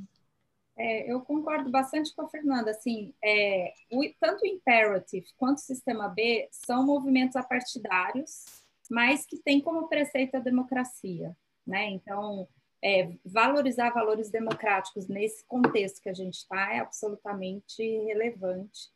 [0.79, 2.71] É, eu concordo bastante com a Fernanda.
[2.71, 8.45] Assim, é, o, tanto o Imperative quanto o Sistema B são movimentos apartidários,
[8.89, 11.35] mas que têm como preceito a democracia.
[11.67, 11.89] Né?
[11.89, 12.47] Então,
[12.81, 18.89] é, valorizar valores democráticos nesse contexto que a gente está é absolutamente relevante.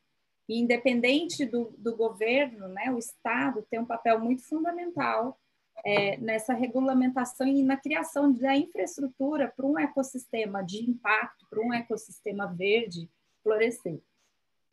[0.48, 5.38] E independente do, do governo, né, o Estado tem um papel muito fundamental
[5.86, 11.74] é, nessa regulamentação e na criação da infraestrutura para um ecossistema de impacto, para um
[11.74, 13.10] ecossistema verde
[13.42, 14.00] florescer.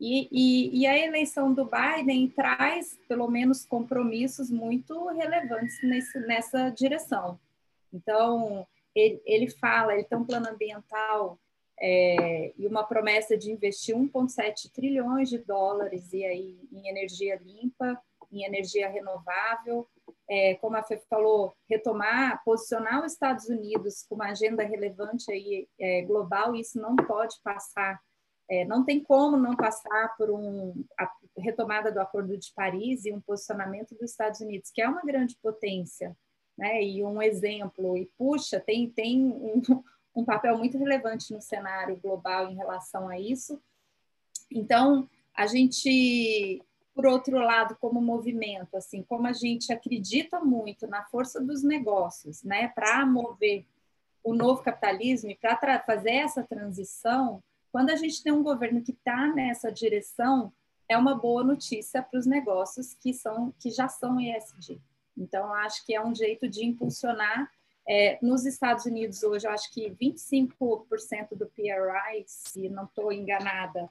[0.01, 6.71] E, e, e, a eleição do Biden traz, pelo menos, compromissos muito relevantes nesse, nessa
[6.71, 7.39] direção.
[7.93, 11.39] Então, ele, ele fala, ele tem um plano ambiental
[11.79, 18.01] é, e uma promessa de investir 1,7 trilhões de dólares e aí, em energia limpa,
[18.33, 19.87] em energia renovável,
[20.29, 25.68] é, como a Fê falou, retomar, posicionar os Estados Unidos com uma agenda relevante aí,
[25.79, 28.01] é, global, isso não pode passar,
[28.49, 33.12] é, não tem como não passar por um, a retomada do Acordo de Paris e
[33.12, 36.16] um posicionamento dos Estados Unidos, que é uma grande potência,
[36.57, 39.62] né, e um exemplo, e puxa, tem, tem um,
[40.14, 43.61] um papel muito relevante no cenário global em relação a isso.
[44.51, 46.61] Então, a gente
[46.94, 52.42] por outro lado, como movimento, assim, como a gente acredita muito na força dos negócios,
[52.42, 53.64] né, para mover
[54.22, 58.92] o novo capitalismo e para fazer essa transição, quando a gente tem um governo que
[58.92, 60.53] está nessa direção,
[60.88, 64.81] é uma boa notícia para os negócios que são que já são ESG.
[65.16, 67.50] Então, acho que é um jeito de impulsionar.
[67.88, 73.88] É, nos Estados Unidos hoje, eu acho que 25% do PRI, se não estou enganada,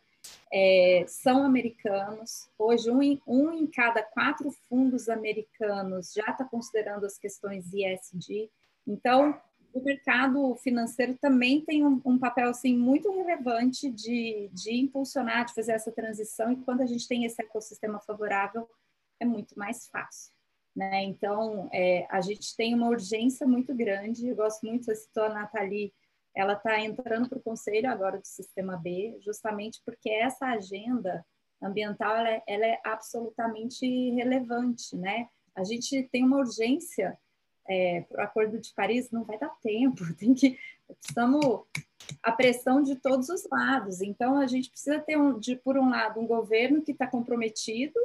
[0.52, 2.50] é, são americanos.
[2.58, 8.50] Hoje, um em, um em cada quatro fundos americanos já está considerando as questões ESG.
[8.88, 9.40] Então,
[9.74, 15.54] o mercado financeiro também tem um, um, papel assim muito relevante de, de impulsionar, de
[15.54, 16.52] fazer essa transição.
[16.52, 18.68] E quando a gente tem esse ecossistema favorável,
[19.20, 20.34] é muito mais fácil.
[20.76, 21.04] Né?
[21.04, 24.28] Então, é, a gente tem uma urgência muito grande.
[24.28, 25.94] Eu gosto muito, você citou a Nathalie,
[26.40, 31.26] ela está entrando para o conselho agora do Sistema B, justamente porque essa agenda
[31.62, 35.28] ambiental ela é, ela é absolutamente relevante, né?
[35.54, 37.18] A gente tem uma urgência
[37.68, 41.66] é, para o Acordo de Paris, não vai dar tempo, tem que precisamos
[42.24, 44.00] a pressão de todos os lados.
[44.02, 48.00] Então a gente precisa ter um, de por um lado um governo que está comprometido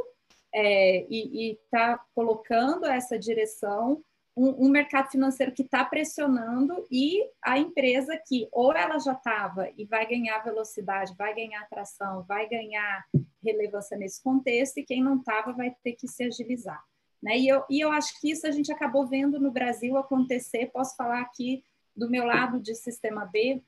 [0.53, 4.03] é, e está colocando essa direção
[4.37, 9.71] um, um mercado financeiro que está pressionando e a empresa que ou ela já estava
[9.77, 13.05] e vai ganhar velocidade, vai ganhar atração, vai ganhar
[13.43, 16.83] relevância nesse contexto, e quem não estava vai ter que se agilizar.
[17.23, 17.39] Né?
[17.39, 20.71] E, eu, e eu acho que isso a gente acabou vendo no Brasil acontecer.
[20.73, 21.63] Posso falar aqui
[21.95, 23.63] do meu lado de sistema B,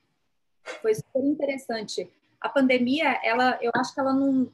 [0.83, 2.11] foi super interessante.
[2.41, 4.51] A pandemia, ela, eu acho que ela não,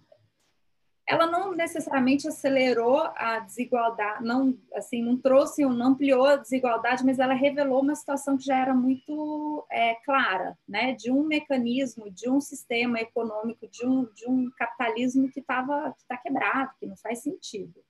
[1.07, 7.19] ela não necessariamente acelerou a desigualdade, não assim não trouxe, não ampliou a desigualdade, mas
[7.19, 12.31] ela revelou uma situação que já era muito é, clara, né, de um mecanismo, de
[12.31, 16.97] um sistema econômico, de um, de um capitalismo que estava que está quebrado, que não
[16.97, 17.83] faz sentido.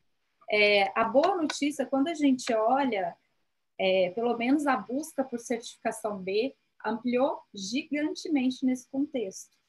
[0.51, 3.15] É, a boa notícia quando a gente olha,
[3.79, 9.62] é, pelo menos a busca por certificação B ampliou gigantemente nesse contexto.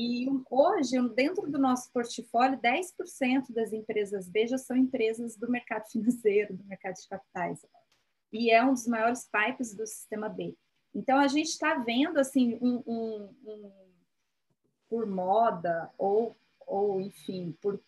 [0.00, 5.90] E hoje, dentro do nosso portfólio, 10% das empresas B já são empresas do mercado
[5.90, 7.66] financeiro, do mercado de capitais.
[8.32, 10.54] E é um dos maiores pipes do sistema B.
[10.94, 13.72] Então, a gente está vendo, assim, um, um, um,
[14.88, 17.80] por moda ou, ou enfim, por,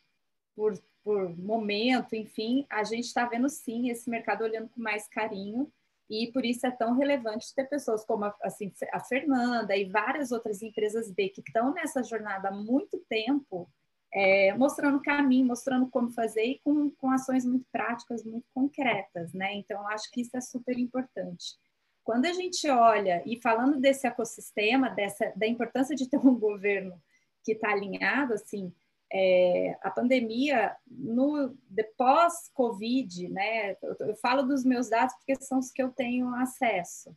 [0.57, 5.73] por, por momento, enfim, a gente está vendo, sim, esse mercado olhando com mais carinho
[6.11, 10.33] e por isso é tão relevante ter pessoas como a, assim, a Fernanda e várias
[10.33, 13.71] outras empresas B que estão nessa jornada há muito tempo,
[14.13, 19.55] é, mostrando caminho, mostrando como fazer e com, com ações muito práticas, muito concretas, né?
[19.55, 21.57] Então, acho que isso é super importante.
[22.03, 27.01] Quando a gente olha, e falando desse ecossistema, dessa, da importância de ter um governo
[27.45, 28.75] que está alinhado, assim,
[29.13, 31.57] é, a pandemia no
[31.97, 33.77] pós-Covid, né?
[33.83, 37.15] Eu, eu, falo dos meus dados porque são os que eu tenho acesso.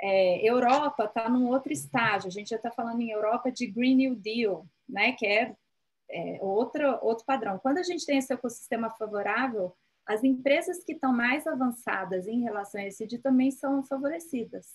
[0.00, 2.28] É, Europa está num outro estágio.
[2.28, 5.12] A gente já está falando em Europa de Green New Deal, né?
[5.12, 5.54] Que é,
[6.10, 7.58] é outro outro padrão.
[7.58, 9.74] Quando a gente tem esse ecossistema favorável,
[10.06, 14.74] as empresas que estão mais avançadas em relação a esse também são favorecidas.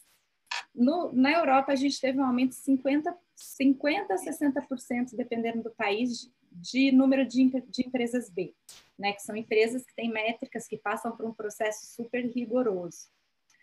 [0.74, 5.72] No, na Europa, a gente teve um aumento de 50, 50 a 60%, dependendo do
[5.72, 8.54] país, de número de, de empresas B,
[8.98, 13.10] né, que são empresas que têm métricas que passam por um processo super rigoroso.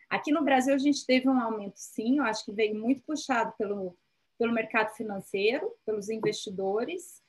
[0.09, 3.53] Aqui no Brasil a gente teve um aumento sim, eu acho que veio muito puxado
[3.57, 3.97] pelo,
[4.39, 7.23] pelo mercado financeiro, pelos investidores,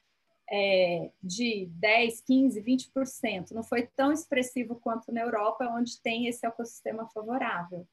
[0.51, 3.51] é, de 10, 15, 20%.
[3.51, 7.87] Não foi tão expressivo quanto na Europa, onde tem esse ecossistema favorável.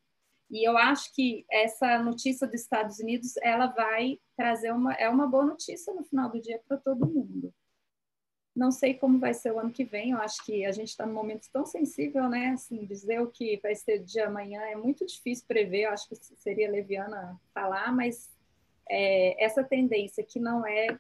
[0.51, 5.27] E eu acho que essa notícia dos Estados Unidos, ela vai trazer uma é uma
[5.27, 7.55] boa notícia no final do dia para todo mundo.
[8.55, 10.11] Não sei como vai ser o ano que vem.
[10.11, 12.49] Eu acho que a gente está num momento tão sensível, né?
[12.49, 15.85] Assim, dizer o que vai ser de amanhã é muito difícil prever.
[15.85, 18.29] Eu acho que seria leviana falar, mas
[18.89, 20.99] é, essa tendência que não é,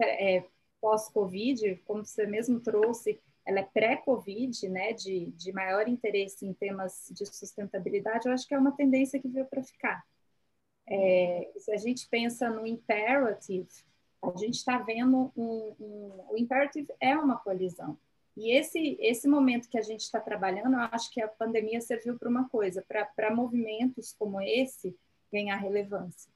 [0.00, 0.44] é
[0.80, 7.08] pós-Covid, como você mesmo trouxe, ela é pré-Covid, né, de, de maior interesse em temas
[7.10, 10.04] de sustentabilidade, eu acho que é uma tendência que veio para ficar.
[10.86, 13.68] É, se a gente pensa no imperative,
[14.22, 17.98] a gente está vendo um, um, o imperative é uma colisão.
[18.36, 22.18] E esse, esse momento que a gente está trabalhando, eu acho que a pandemia serviu
[22.18, 22.84] para uma coisa,
[23.16, 24.96] para movimentos como esse
[25.30, 26.30] ganhar relevância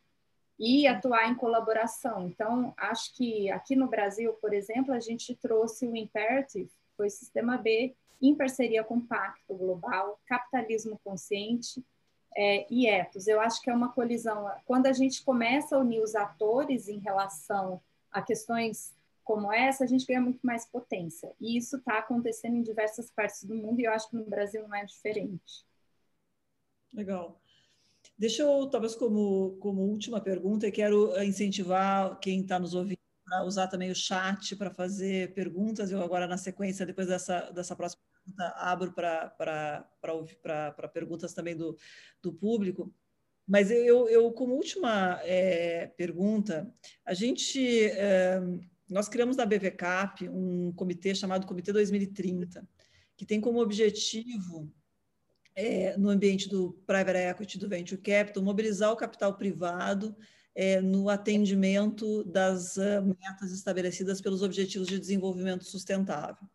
[0.58, 2.26] e atuar em colaboração.
[2.26, 7.10] Então, acho que aqui no Brasil, por exemplo, a gente trouxe o Imperative, foi o
[7.10, 11.84] Sistema B, em parceria com o Pacto Global, Capitalismo Consciente
[12.36, 13.26] é, e Etos.
[13.26, 14.50] Eu acho que é uma colisão.
[14.66, 17.80] Quando a gente começa a unir os atores em relação
[18.10, 21.32] a questões como essa, a gente ganha muito mais potência.
[21.40, 24.62] E isso está acontecendo em diversas partes do mundo e eu acho que no Brasil
[24.68, 25.66] não é diferente.
[26.92, 27.40] Legal.
[28.16, 32.98] Deixa eu, talvez, como, como última pergunta, eu quero incentivar quem está nos ouvindo
[33.32, 35.90] a usar também o chat para fazer perguntas.
[35.90, 41.76] Eu agora, na sequência, depois dessa, dessa próxima pergunta, abro para perguntas também do,
[42.22, 42.92] do público.
[43.46, 46.72] Mas eu, eu como última é, pergunta,
[47.04, 48.40] a gente, é,
[48.88, 52.68] nós criamos na BVCAP um comitê chamado Comitê 2030,
[53.16, 54.72] que tem como objetivo
[55.54, 60.14] é, no ambiente do private equity, do venture capital, mobilizar o capital privado
[60.54, 66.48] é, no atendimento das uh, metas estabelecidas pelos Objetivos de Desenvolvimento Sustentável.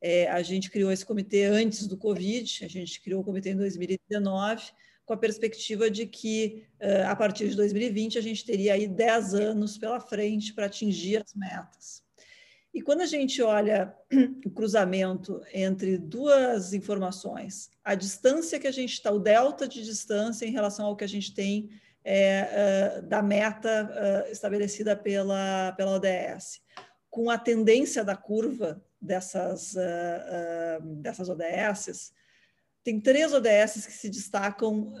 [0.00, 3.56] É, a gente criou esse comitê antes do Covid, a gente criou o comitê em
[3.56, 4.72] 2019,
[5.04, 9.34] com a perspectiva de que, uh, a partir de 2020, a gente teria aí 10
[9.34, 12.02] anos pela frente para atingir as metas.
[12.74, 13.94] E quando a gente olha
[14.44, 20.44] o cruzamento entre duas informações, a distância que a gente está, o delta de distância
[20.44, 21.70] em relação ao que a gente tem
[22.04, 23.90] é, uh, da meta
[24.28, 26.60] uh, estabelecida pela, pela ODS,
[27.10, 32.12] com a tendência da curva dessas, uh, dessas ODSs,
[32.84, 34.94] tem três ODS que se destacam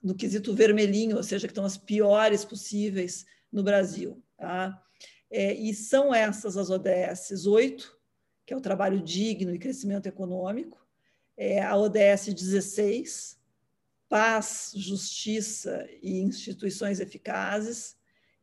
[0.00, 4.22] no quesito vermelhinho, ou seja, que estão as piores possíveis no Brasil.
[4.36, 4.80] Tá?
[5.28, 7.98] É, e são essas as ODS 8,
[8.44, 10.86] que é o trabalho digno e crescimento econômico,
[11.36, 13.40] é a ODS 16,
[14.08, 17.96] paz, justiça e instituições eficazes,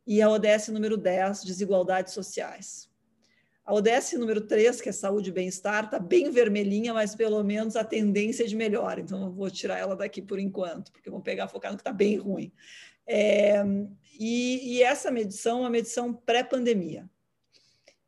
[0.05, 2.88] e a ODS número 10, desigualdades sociais.
[3.69, 7.75] A ODS número 3, que é saúde e bem-estar, está bem vermelhinha, mas pelo menos
[7.75, 8.97] a tendência é de melhor.
[8.97, 11.93] Então, eu vou tirar ela daqui por enquanto, porque vamos pegar focar no que está
[11.93, 12.51] bem ruim.
[13.05, 13.63] É,
[14.19, 17.07] e, e, essa medição é uma medição pré-pandemia,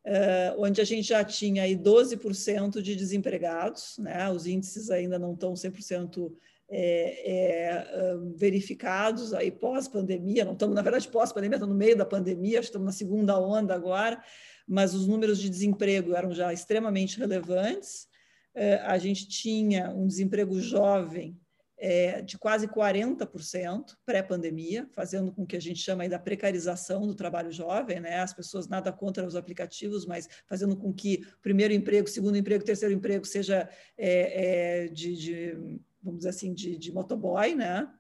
[0.03, 4.32] é, onde a gente já tinha aí 12% de desempregados, né?
[4.32, 6.34] os índices ainda não estão 100%
[6.72, 12.62] é, é, verificados aí pós-pandemia, não estamos, na verdade, pós-pandemia, estamos no meio da pandemia,
[12.62, 14.24] estamos na segunda onda agora,
[14.72, 18.07] mas os números de desemprego eram já extremamente relevantes.
[18.55, 21.38] É, a gente tinha um desemprego jovem
[21.78, 27.51] é, de quase 40% pré-pandemia, fazendo com que a gente chama da precarização do trabalho
[27.51, 28.19] jovem, né?
[28.19, 32.93] As pessoas nada contra os aplicativos, mas fazendo com que primeiro emprego, segundo emprego, terceiro
[32.93, 33.67] emprego seja
[33.97, 37.91] é, de, de, vamos dizer assim, de, de motoboy, né?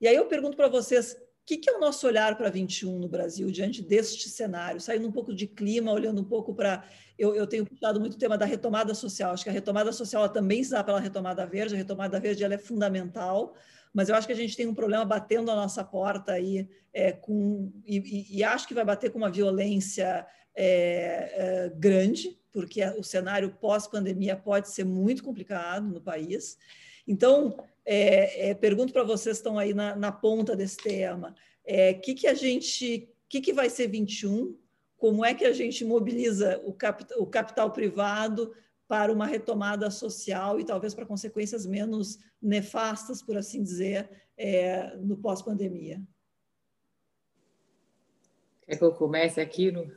[0.00, 1.16] E aí eu pergunto para vocês,
[1.56, 4.80] que, que, é o nosso olhar para 21 no Brasil diante deste cenário?
[4.80, 6.84] Saindo um pouco de clima, olhando um pouco para.
[7.18, 9.32] Eu, eu, tenho puxado muito o tema da retomada social.
[9.32, 11.74] Acho que a retomada social também se dá pela retomada verde.
[11.74, 13.54] A retomada verde ela é fundamental,
[13.92, 17.12] mas eu acho que a gente tem um problema batendo a nossa porta aí, é,
[17.12, 20.64] com, e, e, acho que vai bater com uma violência é,
[21.66, 26.58] é, grande, porque o cenário pós-pandemia pode ser muito complicado no país.
[27.06, 31.34] Então, é, é, pergunto para vocês que estão aí na, na ponta desse tema, o
[31.64, 34.56] é, que, que a gente, que, que vai ser 21?
[34.96, 38.54] Como é que a gente mobiliza o, cap, o capital privado
[38.86, 45.16] para uma retomada social e talvez para consequências menos nefastas, por assim dizer, é, no
[45.16, 46.00] pós-pandemia?
[48.62, 49.90] Quer que eu comece aqui no...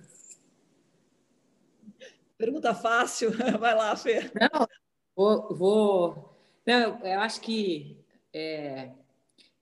[2.38, 4.32] Pergunta fácil, vai lá, Fê.
[4.34, 4.68] Não,
[5.16, 6.35] vou, vou
[6.66, 7.98] não, eu acho que
[8.34, 8.92] é,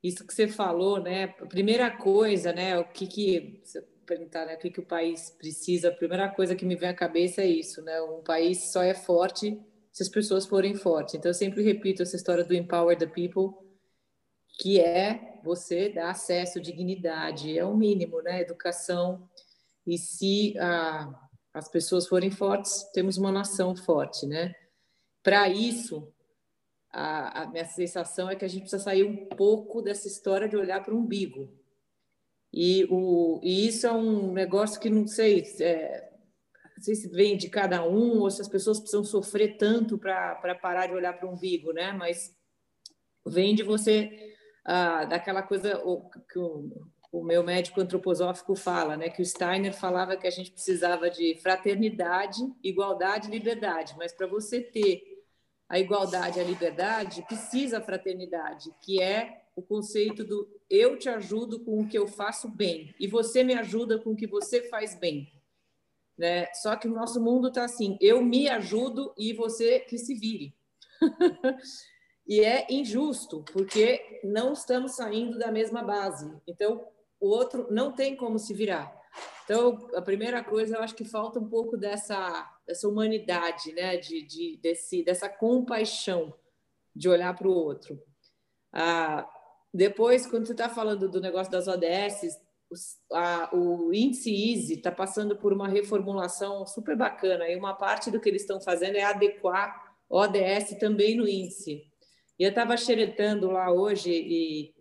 [0.04, 1.28] isso que você falou, né?
[1.28, 2.78] Primeira coisa, né?
[2.78, 3.64] O que que
[4.06, 4.56] perguntar, né?
[4.56, 5.90] O que que o país precisa?
[5.90, 8.02] A primeira coisa que me vem à cabeça é isso, né?
[8.02, 9.60] Um país só é forte
[9.92, 11.16] se as pessoas forem fortes.
[11.16, 13.54] Então eu sempre repito essa história do empower the people,
[14.60, 18.42] que é você dar acesso, dignidade, é o mínimo, né?
[18.42, 19.30] Educação.
[19.86, 24.54] E se ah, as pessoas forem fortes, temos uma nação forte, né?
[25.22, 26.13] Para isso,
[26.94, 30.56] a, a, minha sensação é que a gente precisa sair um pouco dessa história de
[30.56, 31.52] olhar para o umbigo.
[32.54, 36.12] E, o, e isso é um negócio que não sei, é,
[36.78, 40.56] não sei se vem de cada um ou se as pessoas precisam sofrer tanto para
[40.62, 41.92] parar de olhar para o umbigo, né?
[41.94, 42.32] Mas
[43.26, 46.70] vem de você, ah, daquela coisa o, que o,
[47.12, 49.10] o meu médico antroposófico fala, né?
[49.10, 53.96] Que o Steiner falava que a gente precisava de fraternidade, igualdade liberdade.
[53.98, 55.13] Mas para você ter
[55.68, 61.60] a igualdade a liberdade, precisa a fraternidade, que é o conceito do eu te ajudo
[61.60, 64.96] com o que eu faço bem e você me ajuda com o que você faz
[64.96, 65.32] bem.
[66.18, 66.52] Né?
[66.54, 70.56] Só que o nosso mundo está assim, eu me ajudo e você que se vire.
[72.28, 76.32] e é injusto, porque não estamos saindo da mesma base.
[76.48, 76.88] Então,
[77.20, 79.03] o outro não tem como se virar.
[79.44, 83.98] Então, a primeira coisa, eu acho que falta um pouco dessa, dessa humanidade, né?
[83.98, 86.34] de, de desse, dessa compaixão
[86.96, 88.02] de olhar para o outro.
[88.72, 89.30] Ah,
[89.74, 92.40] depois, quando você está falando do negócio das ODS,
[93.12, 98.20] a, o índice EASY está passando por uma reformulação super bacana, e uma parte do
[98.20, 101.84] que eles estão fazendo é adequar ODS também no índice.
[102.40, 104.74] E eu estava xeretando lá hoje e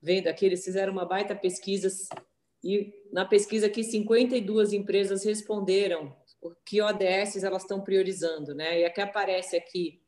[0.00, 1.88] vendo aqui, eles fizeram uma baita pesquisa
[2.66, 6.14] e na pesquisa aqui, 52 empresas responderam
[6.64, 8.80] que ODS elas estão priorizando, né?
[8.80, 10.02] E aqui aparece aqui,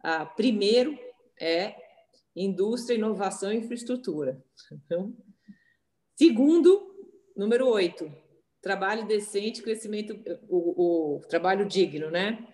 [0.00, 0.98] a primeiro
[1.40, 1.74] é
[2.34, 4.42] indústria, inovação e infraestrutura.
[4.70, 5.16] Então,
[6.14, 6.94] segundo,
[7.36, 8.12] número oito,
[8.60, 10.18] trabalho decente, crescimento,
[10.48, 12.46] o, o trabalho digno, né?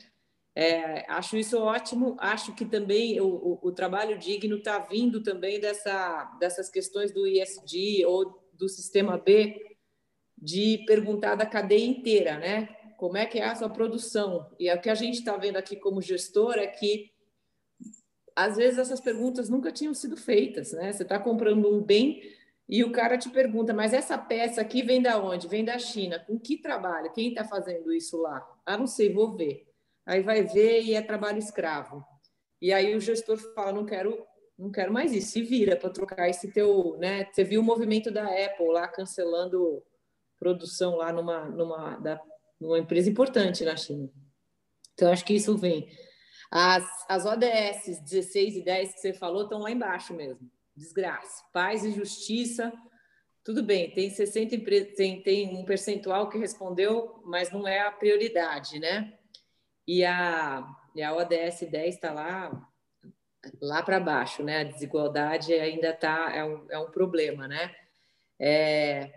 [0.55, 2.17] É, acho isso ótimo.
[2.19, 7.27] Acho que também o, o, o trabalho digno está vindo também dessa, dessas questões do
[7.27, 9.77] ISD ou do sistema B,
[10.37, 12.69] de perguntar da cadeia inteira, né?
[12.97, 14.51] Como é que é a sua produção?
[14.59, 17.11] E é o que a gente está vendo aqui como gestor é que
[18.35, 20.93] às vezes essas perguntas nunca tinham sido feitas, né?
[20.93, 22.23] Você está comprando um bem
[22.69, 25.49] e o cara te pergunta, mas essa peça aqui vem da onde?
[25.49, 26.19] Vem da China.
[26.19, 27.13] Com que trabalho?
[27.13, 28.47] Quem está fazendo isso lá?
[28.65, 29.67] Ah, não sei, vou ver.
[30.07, 32.05] Aí vai ver e é trabalho escravo.
[32.61, 34.25] E aí o gestor fala, não quero
[34.63, 37.25] não quero mais isso, se vira para trocar esse teu, né?
[37.25, 39.83] Você viu o movimento da Apple lá cancelando
[40.39, 42.21] produção lá numa, numa, da,
[42.61, 44.09] numa empresa importante na China.
[44.95, 45.89] Então, acho que isso vem.
[46.49, 50.49] As, as ODS 16 e 10 que você falou estão lá embaixo mesmo.
[50.77, 51.43] Desgraça.
[51.53, 52.73] Paz e justiça.
[53.43, 57.91] Tudo bem, tem 60 empresas, tem, tem um percentual que respondeu, mas não é a
[57.91, 59.19] prioridade, né?
[59.89, 62.72] E a, e a ODS 10 está lá
[63.61, 64.61] lá para baixo, né?
[64.61, 67.75] A desigualdade ainda está é um, é um problema, né?
[68.39, 69.13] É,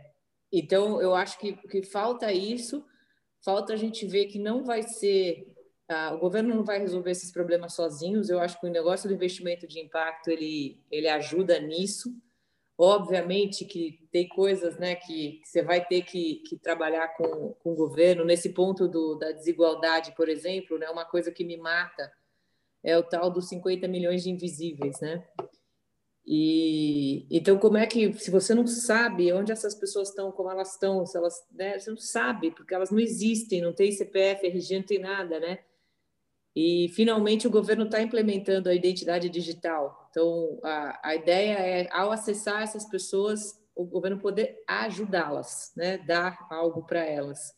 [0.51, 2.86] então, eu acho que, que falta isso,
[3.43, 5.51] falta a gente ver que não vai ser.
[6.13, 8.30] O governo não vai resolver esses problemas sozinhos.
[8.30, 12.11] Eu acho que o negócio do investimento de impacto ele, ele ajuda nisso.
[12.78, 17.73] Obviamente que tem coisas né, que, que você vai ter que, que trabalhar com, com
[17.73, 18.26] o governo.
[18.26, 22.11] Nesse ponto do, da desigualdade, por exemplo, né, uma coisa que me mata
[22.86, 25.28] é o tal dos 50 milhões de invisíveis, né?
[26.26, 30.74] E então como é que se você não sabe onde essas pessoas estão, como elas
[30.74, 34.78] estão, se elas, né, você não sabe porque elas não existem, não tem CPF, RG,
[34.78, 35.60] não tem nada, né?
[36.56, 40.08] E finalmente o governo está implementando a identidade digital.
[40.10, 45.98] Então a, a ideia é ao acessar essas pessoas, o governo poder ajudá-las, né?
[45.98, 47.54] Dar algo para elas.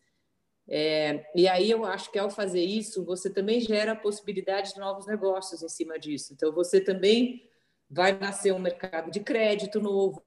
[0.70, 4.80] É, e aí eu acho que ao fazer isso, você também gera a possibilidade de
[4.80, 6.34] novos negócios em cima disso.
[6.34, 7.48] Então você também
[7.90, 10.22] vai nascer um mercado de crédito novo,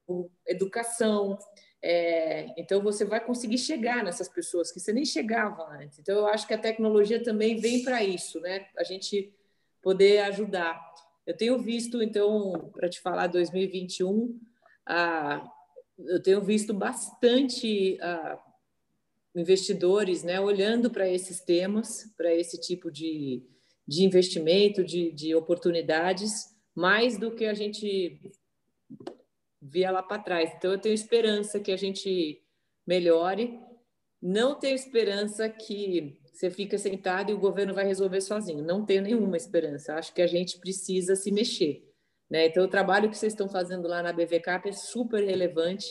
[0.47, 1.37] educação.
[1.81, 5.99] É, então, você vai conseguir chegar nessas pessoas que você nem chegava antes.
[5.99, 8.67] Então, eu acho que a tecnologia também vem para isso, né?
[8.77, 9.33] A gente
[9.81, 10.79] poder ajudar.
[11.25, 14.39] Eu tenho visto, então, para te falar, 2021,
[14.85, 15.47] ah,
[15.97, 18.39] eu tenho visto bastante ah,
[19.35, 23.43] investidores né, olhando para esses temas, para esse tipo de,
[23.87, 26.31] de investimento, de, de oportunidades,
[26.75, 28.19] mais do que a gente
[29.61, 30.51] via lá para trás.
[30.55, 32.41] Então, eu tenho esperança que a gente
[32.85, 33.59] melhore.
[34.21, 38.63] Não tenho esperança que você fica sentado e o governo vai resolver sozinho.
[38.63, 39.95] Não tenho nenhuma esperança.
[39.95, 41.87] Acho que a gente precisa se mexer.
[42.29, 42.47] Né?
[42.47, 45.85] Então, o trabalho que vocês estão fazendo lá na BVCAP é super relevante,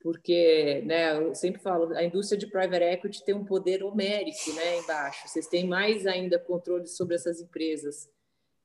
[0.00, 4.78] porque, né, eu sempre falo, a indústria de private equity tem um poder homérico né,
[4.78, 5.26] embaixo.
[5.26, 8.08] Vocês têm mais ainda controle sobre essas empresas.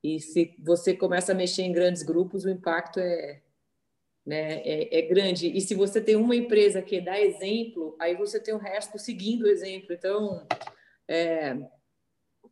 [0.04, 3.42] E se você começa a mexer em grandes grupos, o impacto é,
[4.26, 5.48] né, é, é, grande.
[5.48, 9.44] E se você tem uma empresa que dá exemplo, aí você tem o resto seguindo
[9.44, 9.92] o exemplo.
[9.92, 10.46] Então,
[11.08, 11.58] é,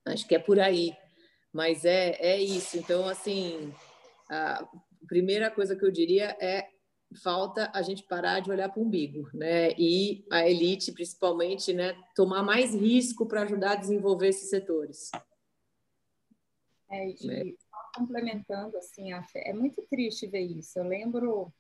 [0.05, 0.95] acho que é por aí.
[1.53, 2.77] Mas é, é isso.
[2.77, 3.71] Então, assim,
[4.29, 4.67] a
[5.07, 6.67] primeira coisa que eu diria é
[7.23, 9.71] falta a gente parar de olhar para o umbigo, né?
[9.77, 15.11] E a elite, principalmente, né, tomar mais risco para ajudar a desenvolver esses setores.
[16.89, 17.53] É, e né?
[17.95, 20.77] complementando, assim, é muito triste ver isso.
[20.79, 21.53] Eu lembro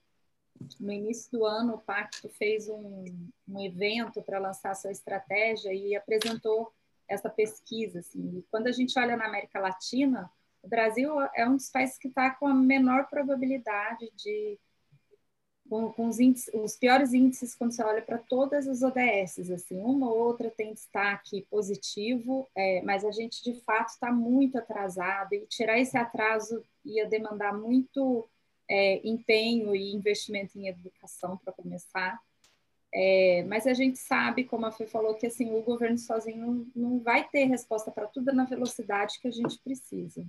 [0.79, 3.05] no início do ano, o Pacto fez um,
[3.47, 6.71] um evento para lançar sua estratégia e apresentou
[7.07, 7.99] essa pesquisa.
[7.99, 8.37] Assim.
[8.37, 10.31] E quando a gente olha na América Latina,
[10.61, 14.59] o Brasil é um dos países que está com a menor probabilidade de.
[15.71, 19.49] Com, com os, índices, os, piores índices quando você olha para todas as ODS.
[19.51, 24.57] Assim, uma ou outra tem destaque positivo, é, mas a gente de fato está muito
[24.57, 28.27] atrasado e tirar esse atraso ia demandar muito
[28.69, 32.19] é, empenho e investimento em educação para começar.
[32.93, 36.67] É, mas a gente sabe, como a Fê falou, que assim o governo sozinho não,
[36.75, 40.25] não vai ter resposta para tudo na velocidade que a gente precisa.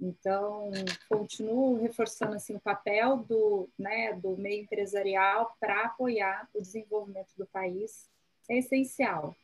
[0.00, 0.70] Então,
[1.08, 7.46] continuo reforçando assim o papel do, né, do meio empresarial para apoiar o desenvolvimento do
[7.46, 8.08] país
[8.48, 9.34] é essencial.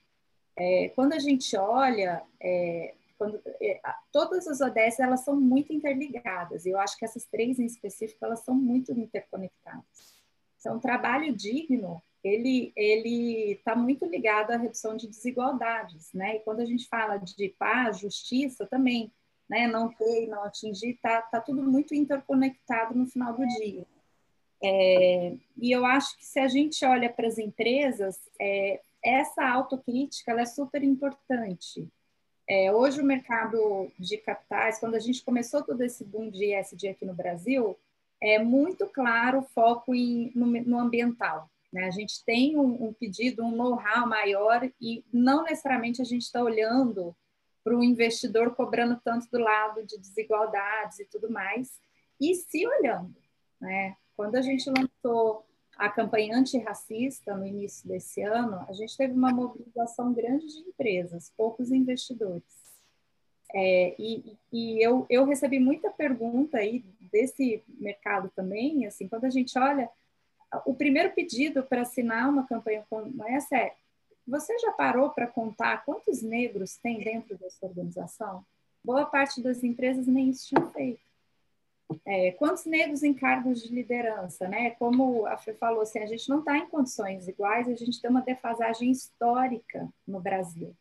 [0.57, 3.81] É, quando a gente olha, é, quando, é,
[4.13, 6.65] todas as ODS elas são muito interligadas.
[6.65, 10.15] E eu acho que essas três em específico elas são muito interconectadas.
[10.59, 16.37] Então, trabalho digno ele ele está muito ligado à redução de desigualdades, né?
[16.37, 19.13] E quando a gente fala de paz, justiça também
[19.49, 23.87] né, não ter e não atingir, está tá tudo muito interconectado no final do dia.
[24.63, 30.33] É, e eu acho que se a gente olha para as empresas, é, essa autocrítica
[30.33, 31.87] é super importante.
[32.49, 36.89] É, hoje o mercado de capitais, quando a gente começou todo esse boom de ESG
[36.89, 37.77] aqui no Brasil,
[38.23, 41.51] é muito claro o foco em, no, no ambiental.
[41.73, 41.85] Né?
[41.85, 46.43] A gente tem um, um pedido, um know-how maior e não necessariamente a gente está
[46.43, 47.15] olhando
[47.65, 51.81] para o investidor cobrando tanto do lado de desigualdades e tudo mais,
[52.21, 53.17] e se olhando.
[53.61, 53.97] Né?
[54.15, 55.47] Quando a gente lançou
[55.77, 61.33] a campanha antirracista no início desse ano, a gente teve uma mobilização grande de empresas,
[61.37, 62.45] poucos investidores.
[63.53, 69.31] É, e, e eu, eu recebi muita pergunta aí desse mercado também, assim, quando a
[69.31, 69.89] gente olha,
[70.65, 73.75] o primeiro pedido para assinar uma campanha como essa é
[74.27, 78.45] você já parou para contar quantos negros tem dentro da sua organização?
[78.83, 81.01] Boa parte das empresas nem isso tinham feito.
[82.05, 84.71] É, quantos negros em cargos de liderança, né?
[84.71, 88.11] Como a Fê falou, assim, a gente não está em condições iguais, a gente tem
[88.11, 90.75] uma defasagem histórica no Brasil.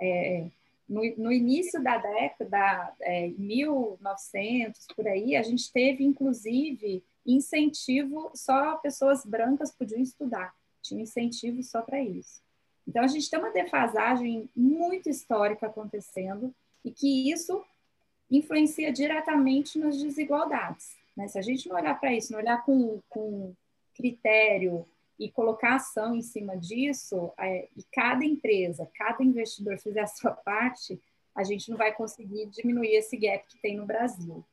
[0.00, 0.46] É,
[0.88, 8.76] no, no, início da década, é, 1900, por aí, a gente teve, inclusive, incentivo, só
[8.76, 12.45] pessoas brancas podiam estudar, tinha incentivo só para isso.
[12.86, 17.64] Então, a gente tem uma defasagem muito histórica acontecendo e que isso
[18.30, 20.96] influencia diretamente nas desigualdades.
[21.16, 21.28] Né?
[21.28, 23.54] Se a gente não olhar para isso, não olhar com, com
[23.94, 24.86] critério
[25.18, 30.32] e colocar ação em cima disso, é, e cada empresa, cada investidor fizer a sua
[30.32, 31.00] parte,
[31.34, 34.44] a gente não vai conseguir diminuir esse gap que tem no Brasil.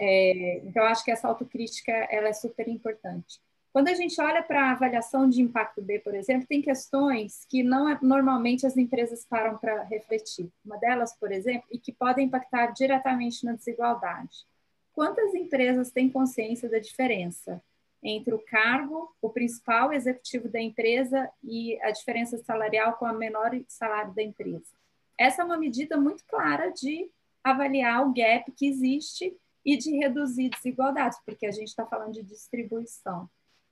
[0.00, 3.40] É, então, acho que essa autocrítica ela é super importante.
[3.72, 7.62] Quando a gente olha para a avaliação de impacto B, por exemplo, tem questões que
[7.62, 10.50] não é, normalmente as empresas param para refletir.
[10.64, 14.46] Uma delas, por exemplo, e que podem impactar diretamente na desigualdade.
[14.92, 17.62] Quantas empresas têm consciência da diferença
[18.02, 23.52] entre o cargo, o principal executivo da empresa e a diferença salarial com a menor
[23.68, 24.72] salário da empresa?
[25.16, 27.10] Essa é uma medida muito clara de
[27.44, 32.22] avaliar o gap que existe e de reduzir desigualdades, porque a gente está falando de
[32.22, 33.28] distribuição.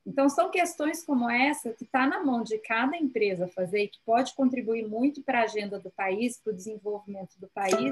[0.07, 3.99] Então, são questões como essa que está na mão de cada empresa fazer e que
[4.07, 7.91] pode contribuir muito para a agenda do país, para o desenvolvimento do país,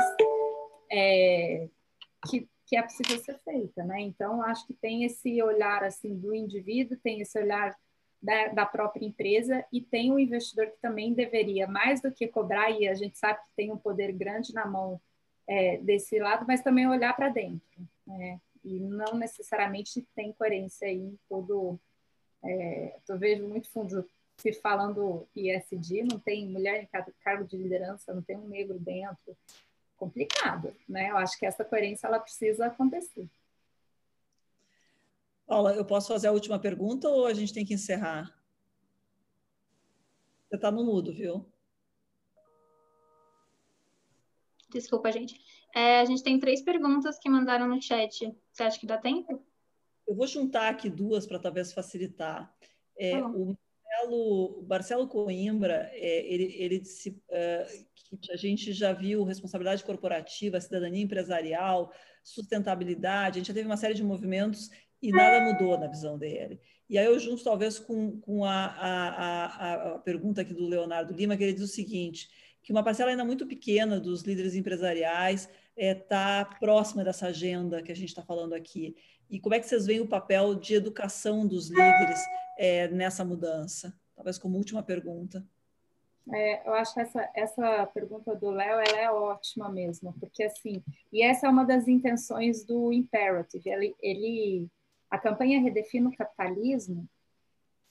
[0.90, 1.68] é,
[2.30, 3.82] que, que é possível ser feita.
[3.82, 4.00] Né?
[4.02, 7.76] Então, acho que tem esse olhar assim do indivíduo, tem esse olhar
[8.22, 12.70] da, da, própria empresa e tem o investidor que também deveria, mais do que cobrar,
[12.70, 15.00] e a gente sabe que tem um poder grande na mão
[15.48, 17.88] é, desse lado, mas também olhar para dentro.
[18.06, 18.40] Né?
[18.62, 21.78] E não necessariamente tem coerência aí em todo
[22.44, 26.88] é, eu vejo muito fundo se falando ISD, não tem mulher em
[27.22, 29.36] cargo de liderança, não tem um negro dentro.
[29.96, 31.10] Complicado, né?
[31.10, 33.28] Eu acho que essa coerência ela precisa acontecer.
[35.46, 38.34] Paula, eu posso fazer a última pergunta ou a gente tem que encerrar?
[40.48, 41.46] Você está no mudo, viu?
[44.70, 45.40] Desculpa, gente.
[45.74, 48.34] É, a gente tem três perguntas que mandaram no chat.
[48.52, 49.44] Você acha que dá tempo?
[50.06, 52.54] Eu vou juntar aqui duas para talvez facilitar.
[52.96, 53.56] É, tá o,
[53.94, 59.84] Marcelo, o Marcelo Coimbra, é, ele, ele disse uh, que a gente já viu responsabilidade
[59.84, 61.92] corporativa, cidadania empresarial,
[62.22, 64.70] sustentabilidade, a gente já teve uma série de movimentos
[65.02, 66.60] e nada mudou na visão dele.
[66.88, 71.12] E aí eu junto talvez com, com a, a, a, a pergunta aqui do Leonardo
[71.12, 72.28] Lima, que ele diz o seguinte,
[72.62, 77.92] que uma parcela ainda muito pequena dos líderes empresariais está é, próxima dessa agenda que
[77.92, 78.96] a gente está falando aqui.
[79.28, 82.20] E como é que vocês veem o papel de educação dos líderes
[82.58, 83.98] é, nessa mudança?
[84.14, 85.44] Talvez como última pergunta.
[86.32, 90.82] É, eu acho que essa, essa pergunta do Léo ela é ótima mesmo, porque assim,
[91.12, 93.68] e essa é uma das intenções do Imperative.
[93.68, 94.68] Ele, ele,
[95.10, 97.06] a campanha Redefina o Capitalismo,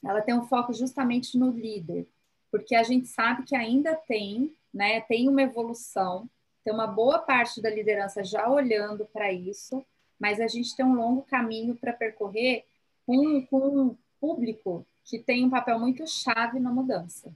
[0.03, 2.07] ela tem um foco justamente no líder,
[2.49, 6.27] porque a gente sabe que ainda tem, né, tem uma evolução,
[6.63, 9.85] tem uma boa parte da liderança já olhando para isso,
[10.19, 12.65] mas a gente tem um longo caminho para percorrer
[13.05, 17.35] com, com um público que tem um papel muito chave na mudança.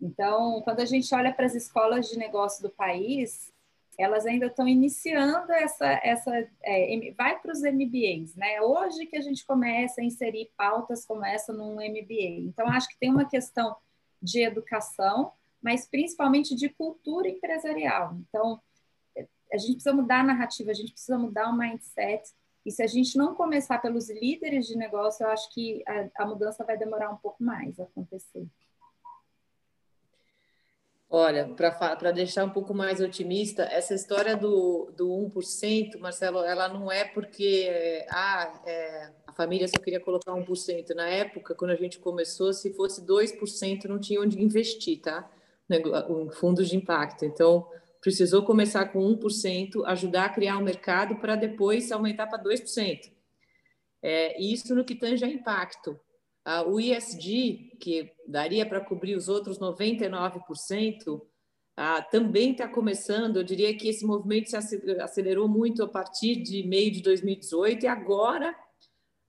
[0.00, 3.52] Então, quando a gente olha para as escolas de negócio do país,
[3.98, 8.60] elas ainda estão iniciando essa, essa é, vai para os MBAs, né?
[8.60, 12.40] Hoje que a gente começa a inserir pautas como essa num MBA.
[12.46, 13.76] Então, acho que tem uma questão
[14.20, 15.32] de educação,
[15.64, 18.18] mas principalmente de cultura empresarial.
[18.28, 18.60] Então,
[19.50, 22.22] a gente precisa mudar a narrativa, a gente precisa mudar o mindset.
[22.66, 26.26] E se a gente não começar pelos líderes de negócio, eu acho que a, a
[26.26, 28.46] mudança vai demorar um pouco mais a acontecer.
[31.08, 36.90] Olha, para deixar um pouco mais otimista, essa história do, do 1%, Marcelo, ela não
[36.90, 40.94] é porque ah, é, a família só queria colocar 1%.
[40.94, 45.30] Na época, quando a gente começou, se fosse 2%, não tinha onde investir, tá?
[45.70, 47.24] Em fundos de impacto.
[47.24, 47.66] Então,
[48.00, 53.10] precisou começar com 1%, ajudar a criar um mercado para depois aumentar para 2%.
[54.02, 55.98] É, isso no que tange a impacto.
[56.44, 61.22] Ah, o ISD, que daria para cobrir os outros 99%,
[61.74, 63.38] ah, também está começando.
[63.38, 64.56] Eu diria que esse movimento se
[65.00, 68.54] acelerou muito a partir de meio de 2018 e agora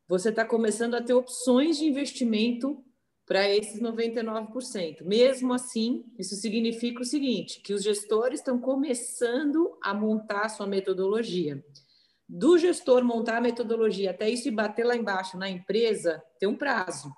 [0.06, 2.84] você está começando a ter opções de investimento
[3.26, 5.04] para esses 99%.
[5.04, 10.68] Mesmo assim, isso significa o seguinte, que os gestores estão começando a montar a sua
[10.68, 11.64] metodologia.
[12.28, 16.56] Do gestor montar a metodologia até isso e bater lá embaixo na empresa, tem um
[16.56, 17.12] prazo.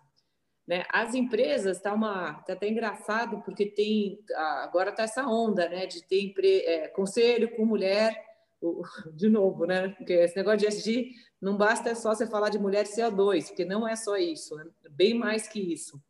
[0.65, 0.83] Né?
[0.89, 6.03] As empresas, está uma, tá até engraçado, porque tem, agora está essa onda né, de
[6.03, 8.21] ter empre, é, conselho com mulher,
[9.13, 9.89] de novo, né?
[9.89, 11.11] Porque esse negócio de
[11.41, 14.65] não basta só você falar de mulher CO2, porque não é só isso, né?
[14.89, 16.01] bem mais que isso.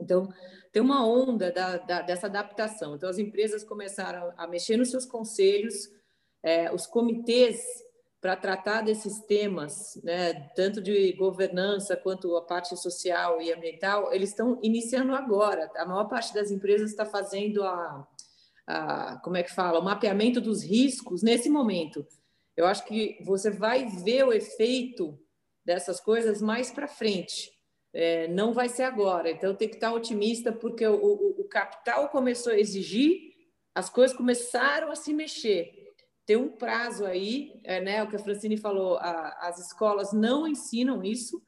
[0.00, 0.28] Então,
[0.72, 2.94] tem uma onda da, da, dessa adaptação.
[2.94, 5.90] Então, as empresas começaram a mexer nos seus conselhos,
[6.42, 7.62] é, os comitês
[8.20, 14.30] para tratar desses temas, né, tanto de governança quanto a parte social e ambiental, eles
[14.30, 15.70] estão iniciando agora.
[15.76, 18.06] A maior parte das empresas está fazendo a,
[18.66, 22.06] a, como é que fala, o mapeamento dos riscos nesse momento.
[22.56, 25.18] Eu acho que você vai ver o efeito
[25.64, 27.50] dessas coisas mais para frente.
[27.92, 29.30] É, não vai ser agora.
[29.30, 33.20] Então, tem que estar otimista, porque o, o, o capital começou a exigir,
[33.74, 35.86] as coisas começaram a se mexer
[36.26, 38.02] tem um prazo aí, é, né?
[38.02, 41.40] O que a Francine falou, a, as escolas não ensinam isso,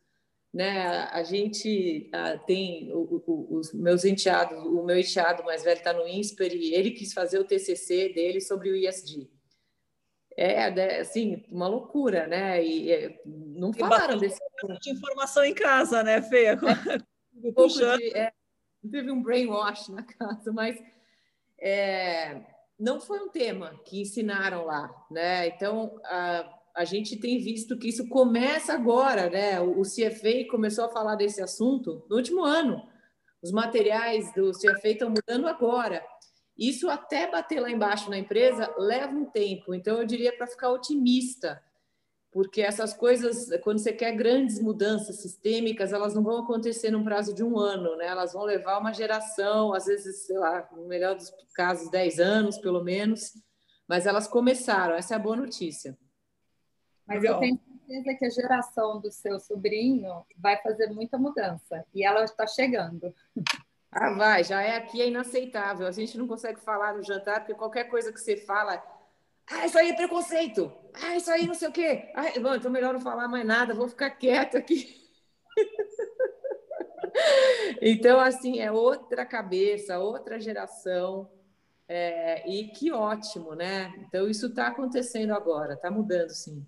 [0.55, 0.87] né?
[1.11, 6.07] A gente a, tem o, os meus enteados, o meu enteado mais velho está no
[6.07, 9.29] INSPER e ele quis fazer o TCC dele sobre o ISD.
[10.41, 12.65] É, né, assim, uma loucura, né?
[12.65, 14.39] E, não falaram desse
[14.81, 16.51] de informação em casa, né, Feia?
[16.53, 18.31] É, um pouco de, é,
[18.89, 20.81] teve um brainwash na casa, mas
[21.61, 22.41] é,
[22.79, 25.49] não foi um tema que ensinaram lá, né?
[25.49, 29.61] Então a, a gente tem visto que isso começa agora, né?
[29.61, 32.89] O, o CFA começou a falar desse assunto no último ano.
[33.43, 36.01] Os materiais do CFA estão mudando agora.
[36.59, 39.75] Isso até bater lá embaixo na empresa leva um tempo.
[39.75, 41.63] Então eu diria para ficar otimista
[42.31, 47.35] porque essas coisas, quando você quer grandes mudanças sistêmicas, elas não vão acontecer num prazo
[47.35, 48.07] de um ano, né?
[48.07, 52.59] Elas vão levar uma geração, às vezes, sei lá, no melhor dos casos, 10 anos,
[52.59, 53.33] pelo menos,
[53.89, 55.99] mas elas começaram, essa é a boa notícia.
[57.07, 57.37] Mas Legal.
[57.37, 62.25] eu tenho certeza que a geração do seu sobrinho vai fazer muita mudança, e ela
[62.25, 63.15] está chegando.
[63.91, 65.87] Ah, vai, já é aqui, é inaceitável.
[65.87, 68.83] A gente não consegue falar no jantar, porque qualquer coisa que você fala
[69.51, 70.73] Ah, isso aí é preconceito.
[70.95, 72.11] Ah, isso aí não sei o quê.
[72.15, 74.97] Ah, bom, então melhor não falar mais nada, vou ficar quieto aqui.
[77.81, 81.31] então, assim, é outra cabeça, outra geração.
[81.89, 83.93] É, e que ótimo, né?
[83.99, 86.67] Então, isso está acontecendo agora, está mudando, sim.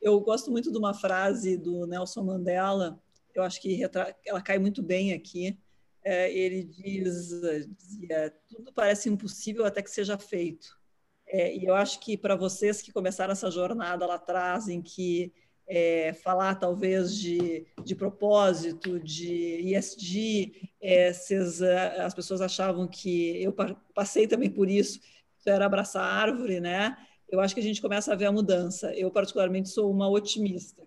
[0.00, 3.00] Eu gosto muito de uma frase do Nelson Mandela,
[3.34, 3.82] eu acho que
[4.26, 5.58] ela cai muito bem aqui.
[6.04, 7.30] É, ele diz:
[7.76, 10.78] dizia, tudo parece impossível até que seja feito.
[11.26, 15.32] É, e eu acho que para vocês que começaram essa jornada lá atrás, em que
[15.66, 23.54] é, falar talvez de, de propósito, de ESG, é, cês, as pessoas achavam que eu
[23.94, 25.00] passei também por isso,
[25.46, 26.96] era abraçar árvore, né?
[27.28, 28.94] Eu acho que a gente começa a ver a mudança.
[28.94, 30.82] Eu particularmente sou uma otimista,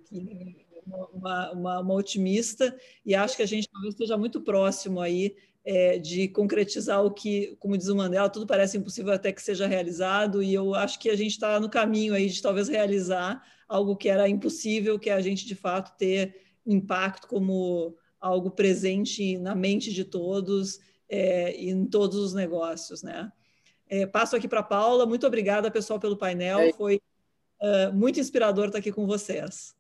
[1.14, 2.76] uma, uma, uma otimista
[3.06, 5.36] e acho que a gente talvez esteja muito próximo aí
[5.66, 9.68] é, de concretizar o que, como diz o Mandela, tudo parece impossível até que seja
[9.68, 13.98] realizado, e eu acho que a gente está no caminho aí de talvez realizar algo
[13.98, 19.54] que era impossível, que é a gente de fato ter impacto como algo presente na
[19.54, 20.80] mente de todos
[21.10, 23.32] é, e em todos os negócios, né?
[23.90, 25.06] É, passo aqui para a Paula.
[25.06, 26.74] Muito obrigada, pessoal, pelo painel.
[26.74, 27.02] Foi
[27.62, 29.77] uh, muito inspirador estar aqui com vocês.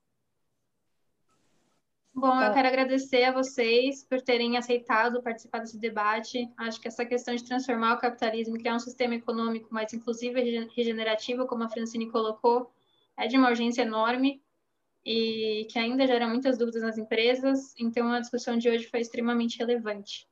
[2.19, 2.53] Bom, eu tá.
[2.55, 6.49] quero agradecer a vocês por terem aceitado participar desse debate.
[6.57, 10.67] Acho que essa questão de transformar o capitalismo, criar um sistema econômico mais inclusivo e
[10.75, 12.71] regenerativo, como a Francine colocou,
[13.15, 14.41] é de uma urgência enorme
[15.05, 17.75] e que ainda gera muitas dúvidas nas empresas.
[17.79, 20.27] Então, a discussão de hoje foi extremamente relevante.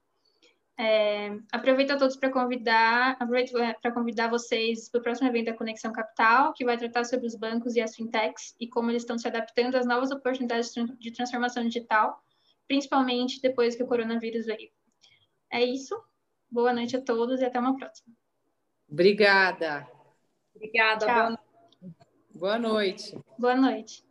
[0.78, 5.46] É, aproveito a todos para convidar, aproveito é, para convidar vocês para o próximo evento
[5.46, 9.04] da Conexão Capital, que vai tratar sobre os bancos e as fintechs e como eles
[9.04, 12.22] estão se adaptando às novas oportunidades de transformação digital,
[12.68, 14.70] principalmente depois que o coronavírus veio.
[15.50, 15.96] É isso.
[16.52, 18.14] Boa noite a todos e até uma próxima.
[18.90, 19.88] Obrigada.
[20.54, 21.40] Obrigada.
[22.34, 23.18] Boa noite.
[23.38, 24.04] Boa noite.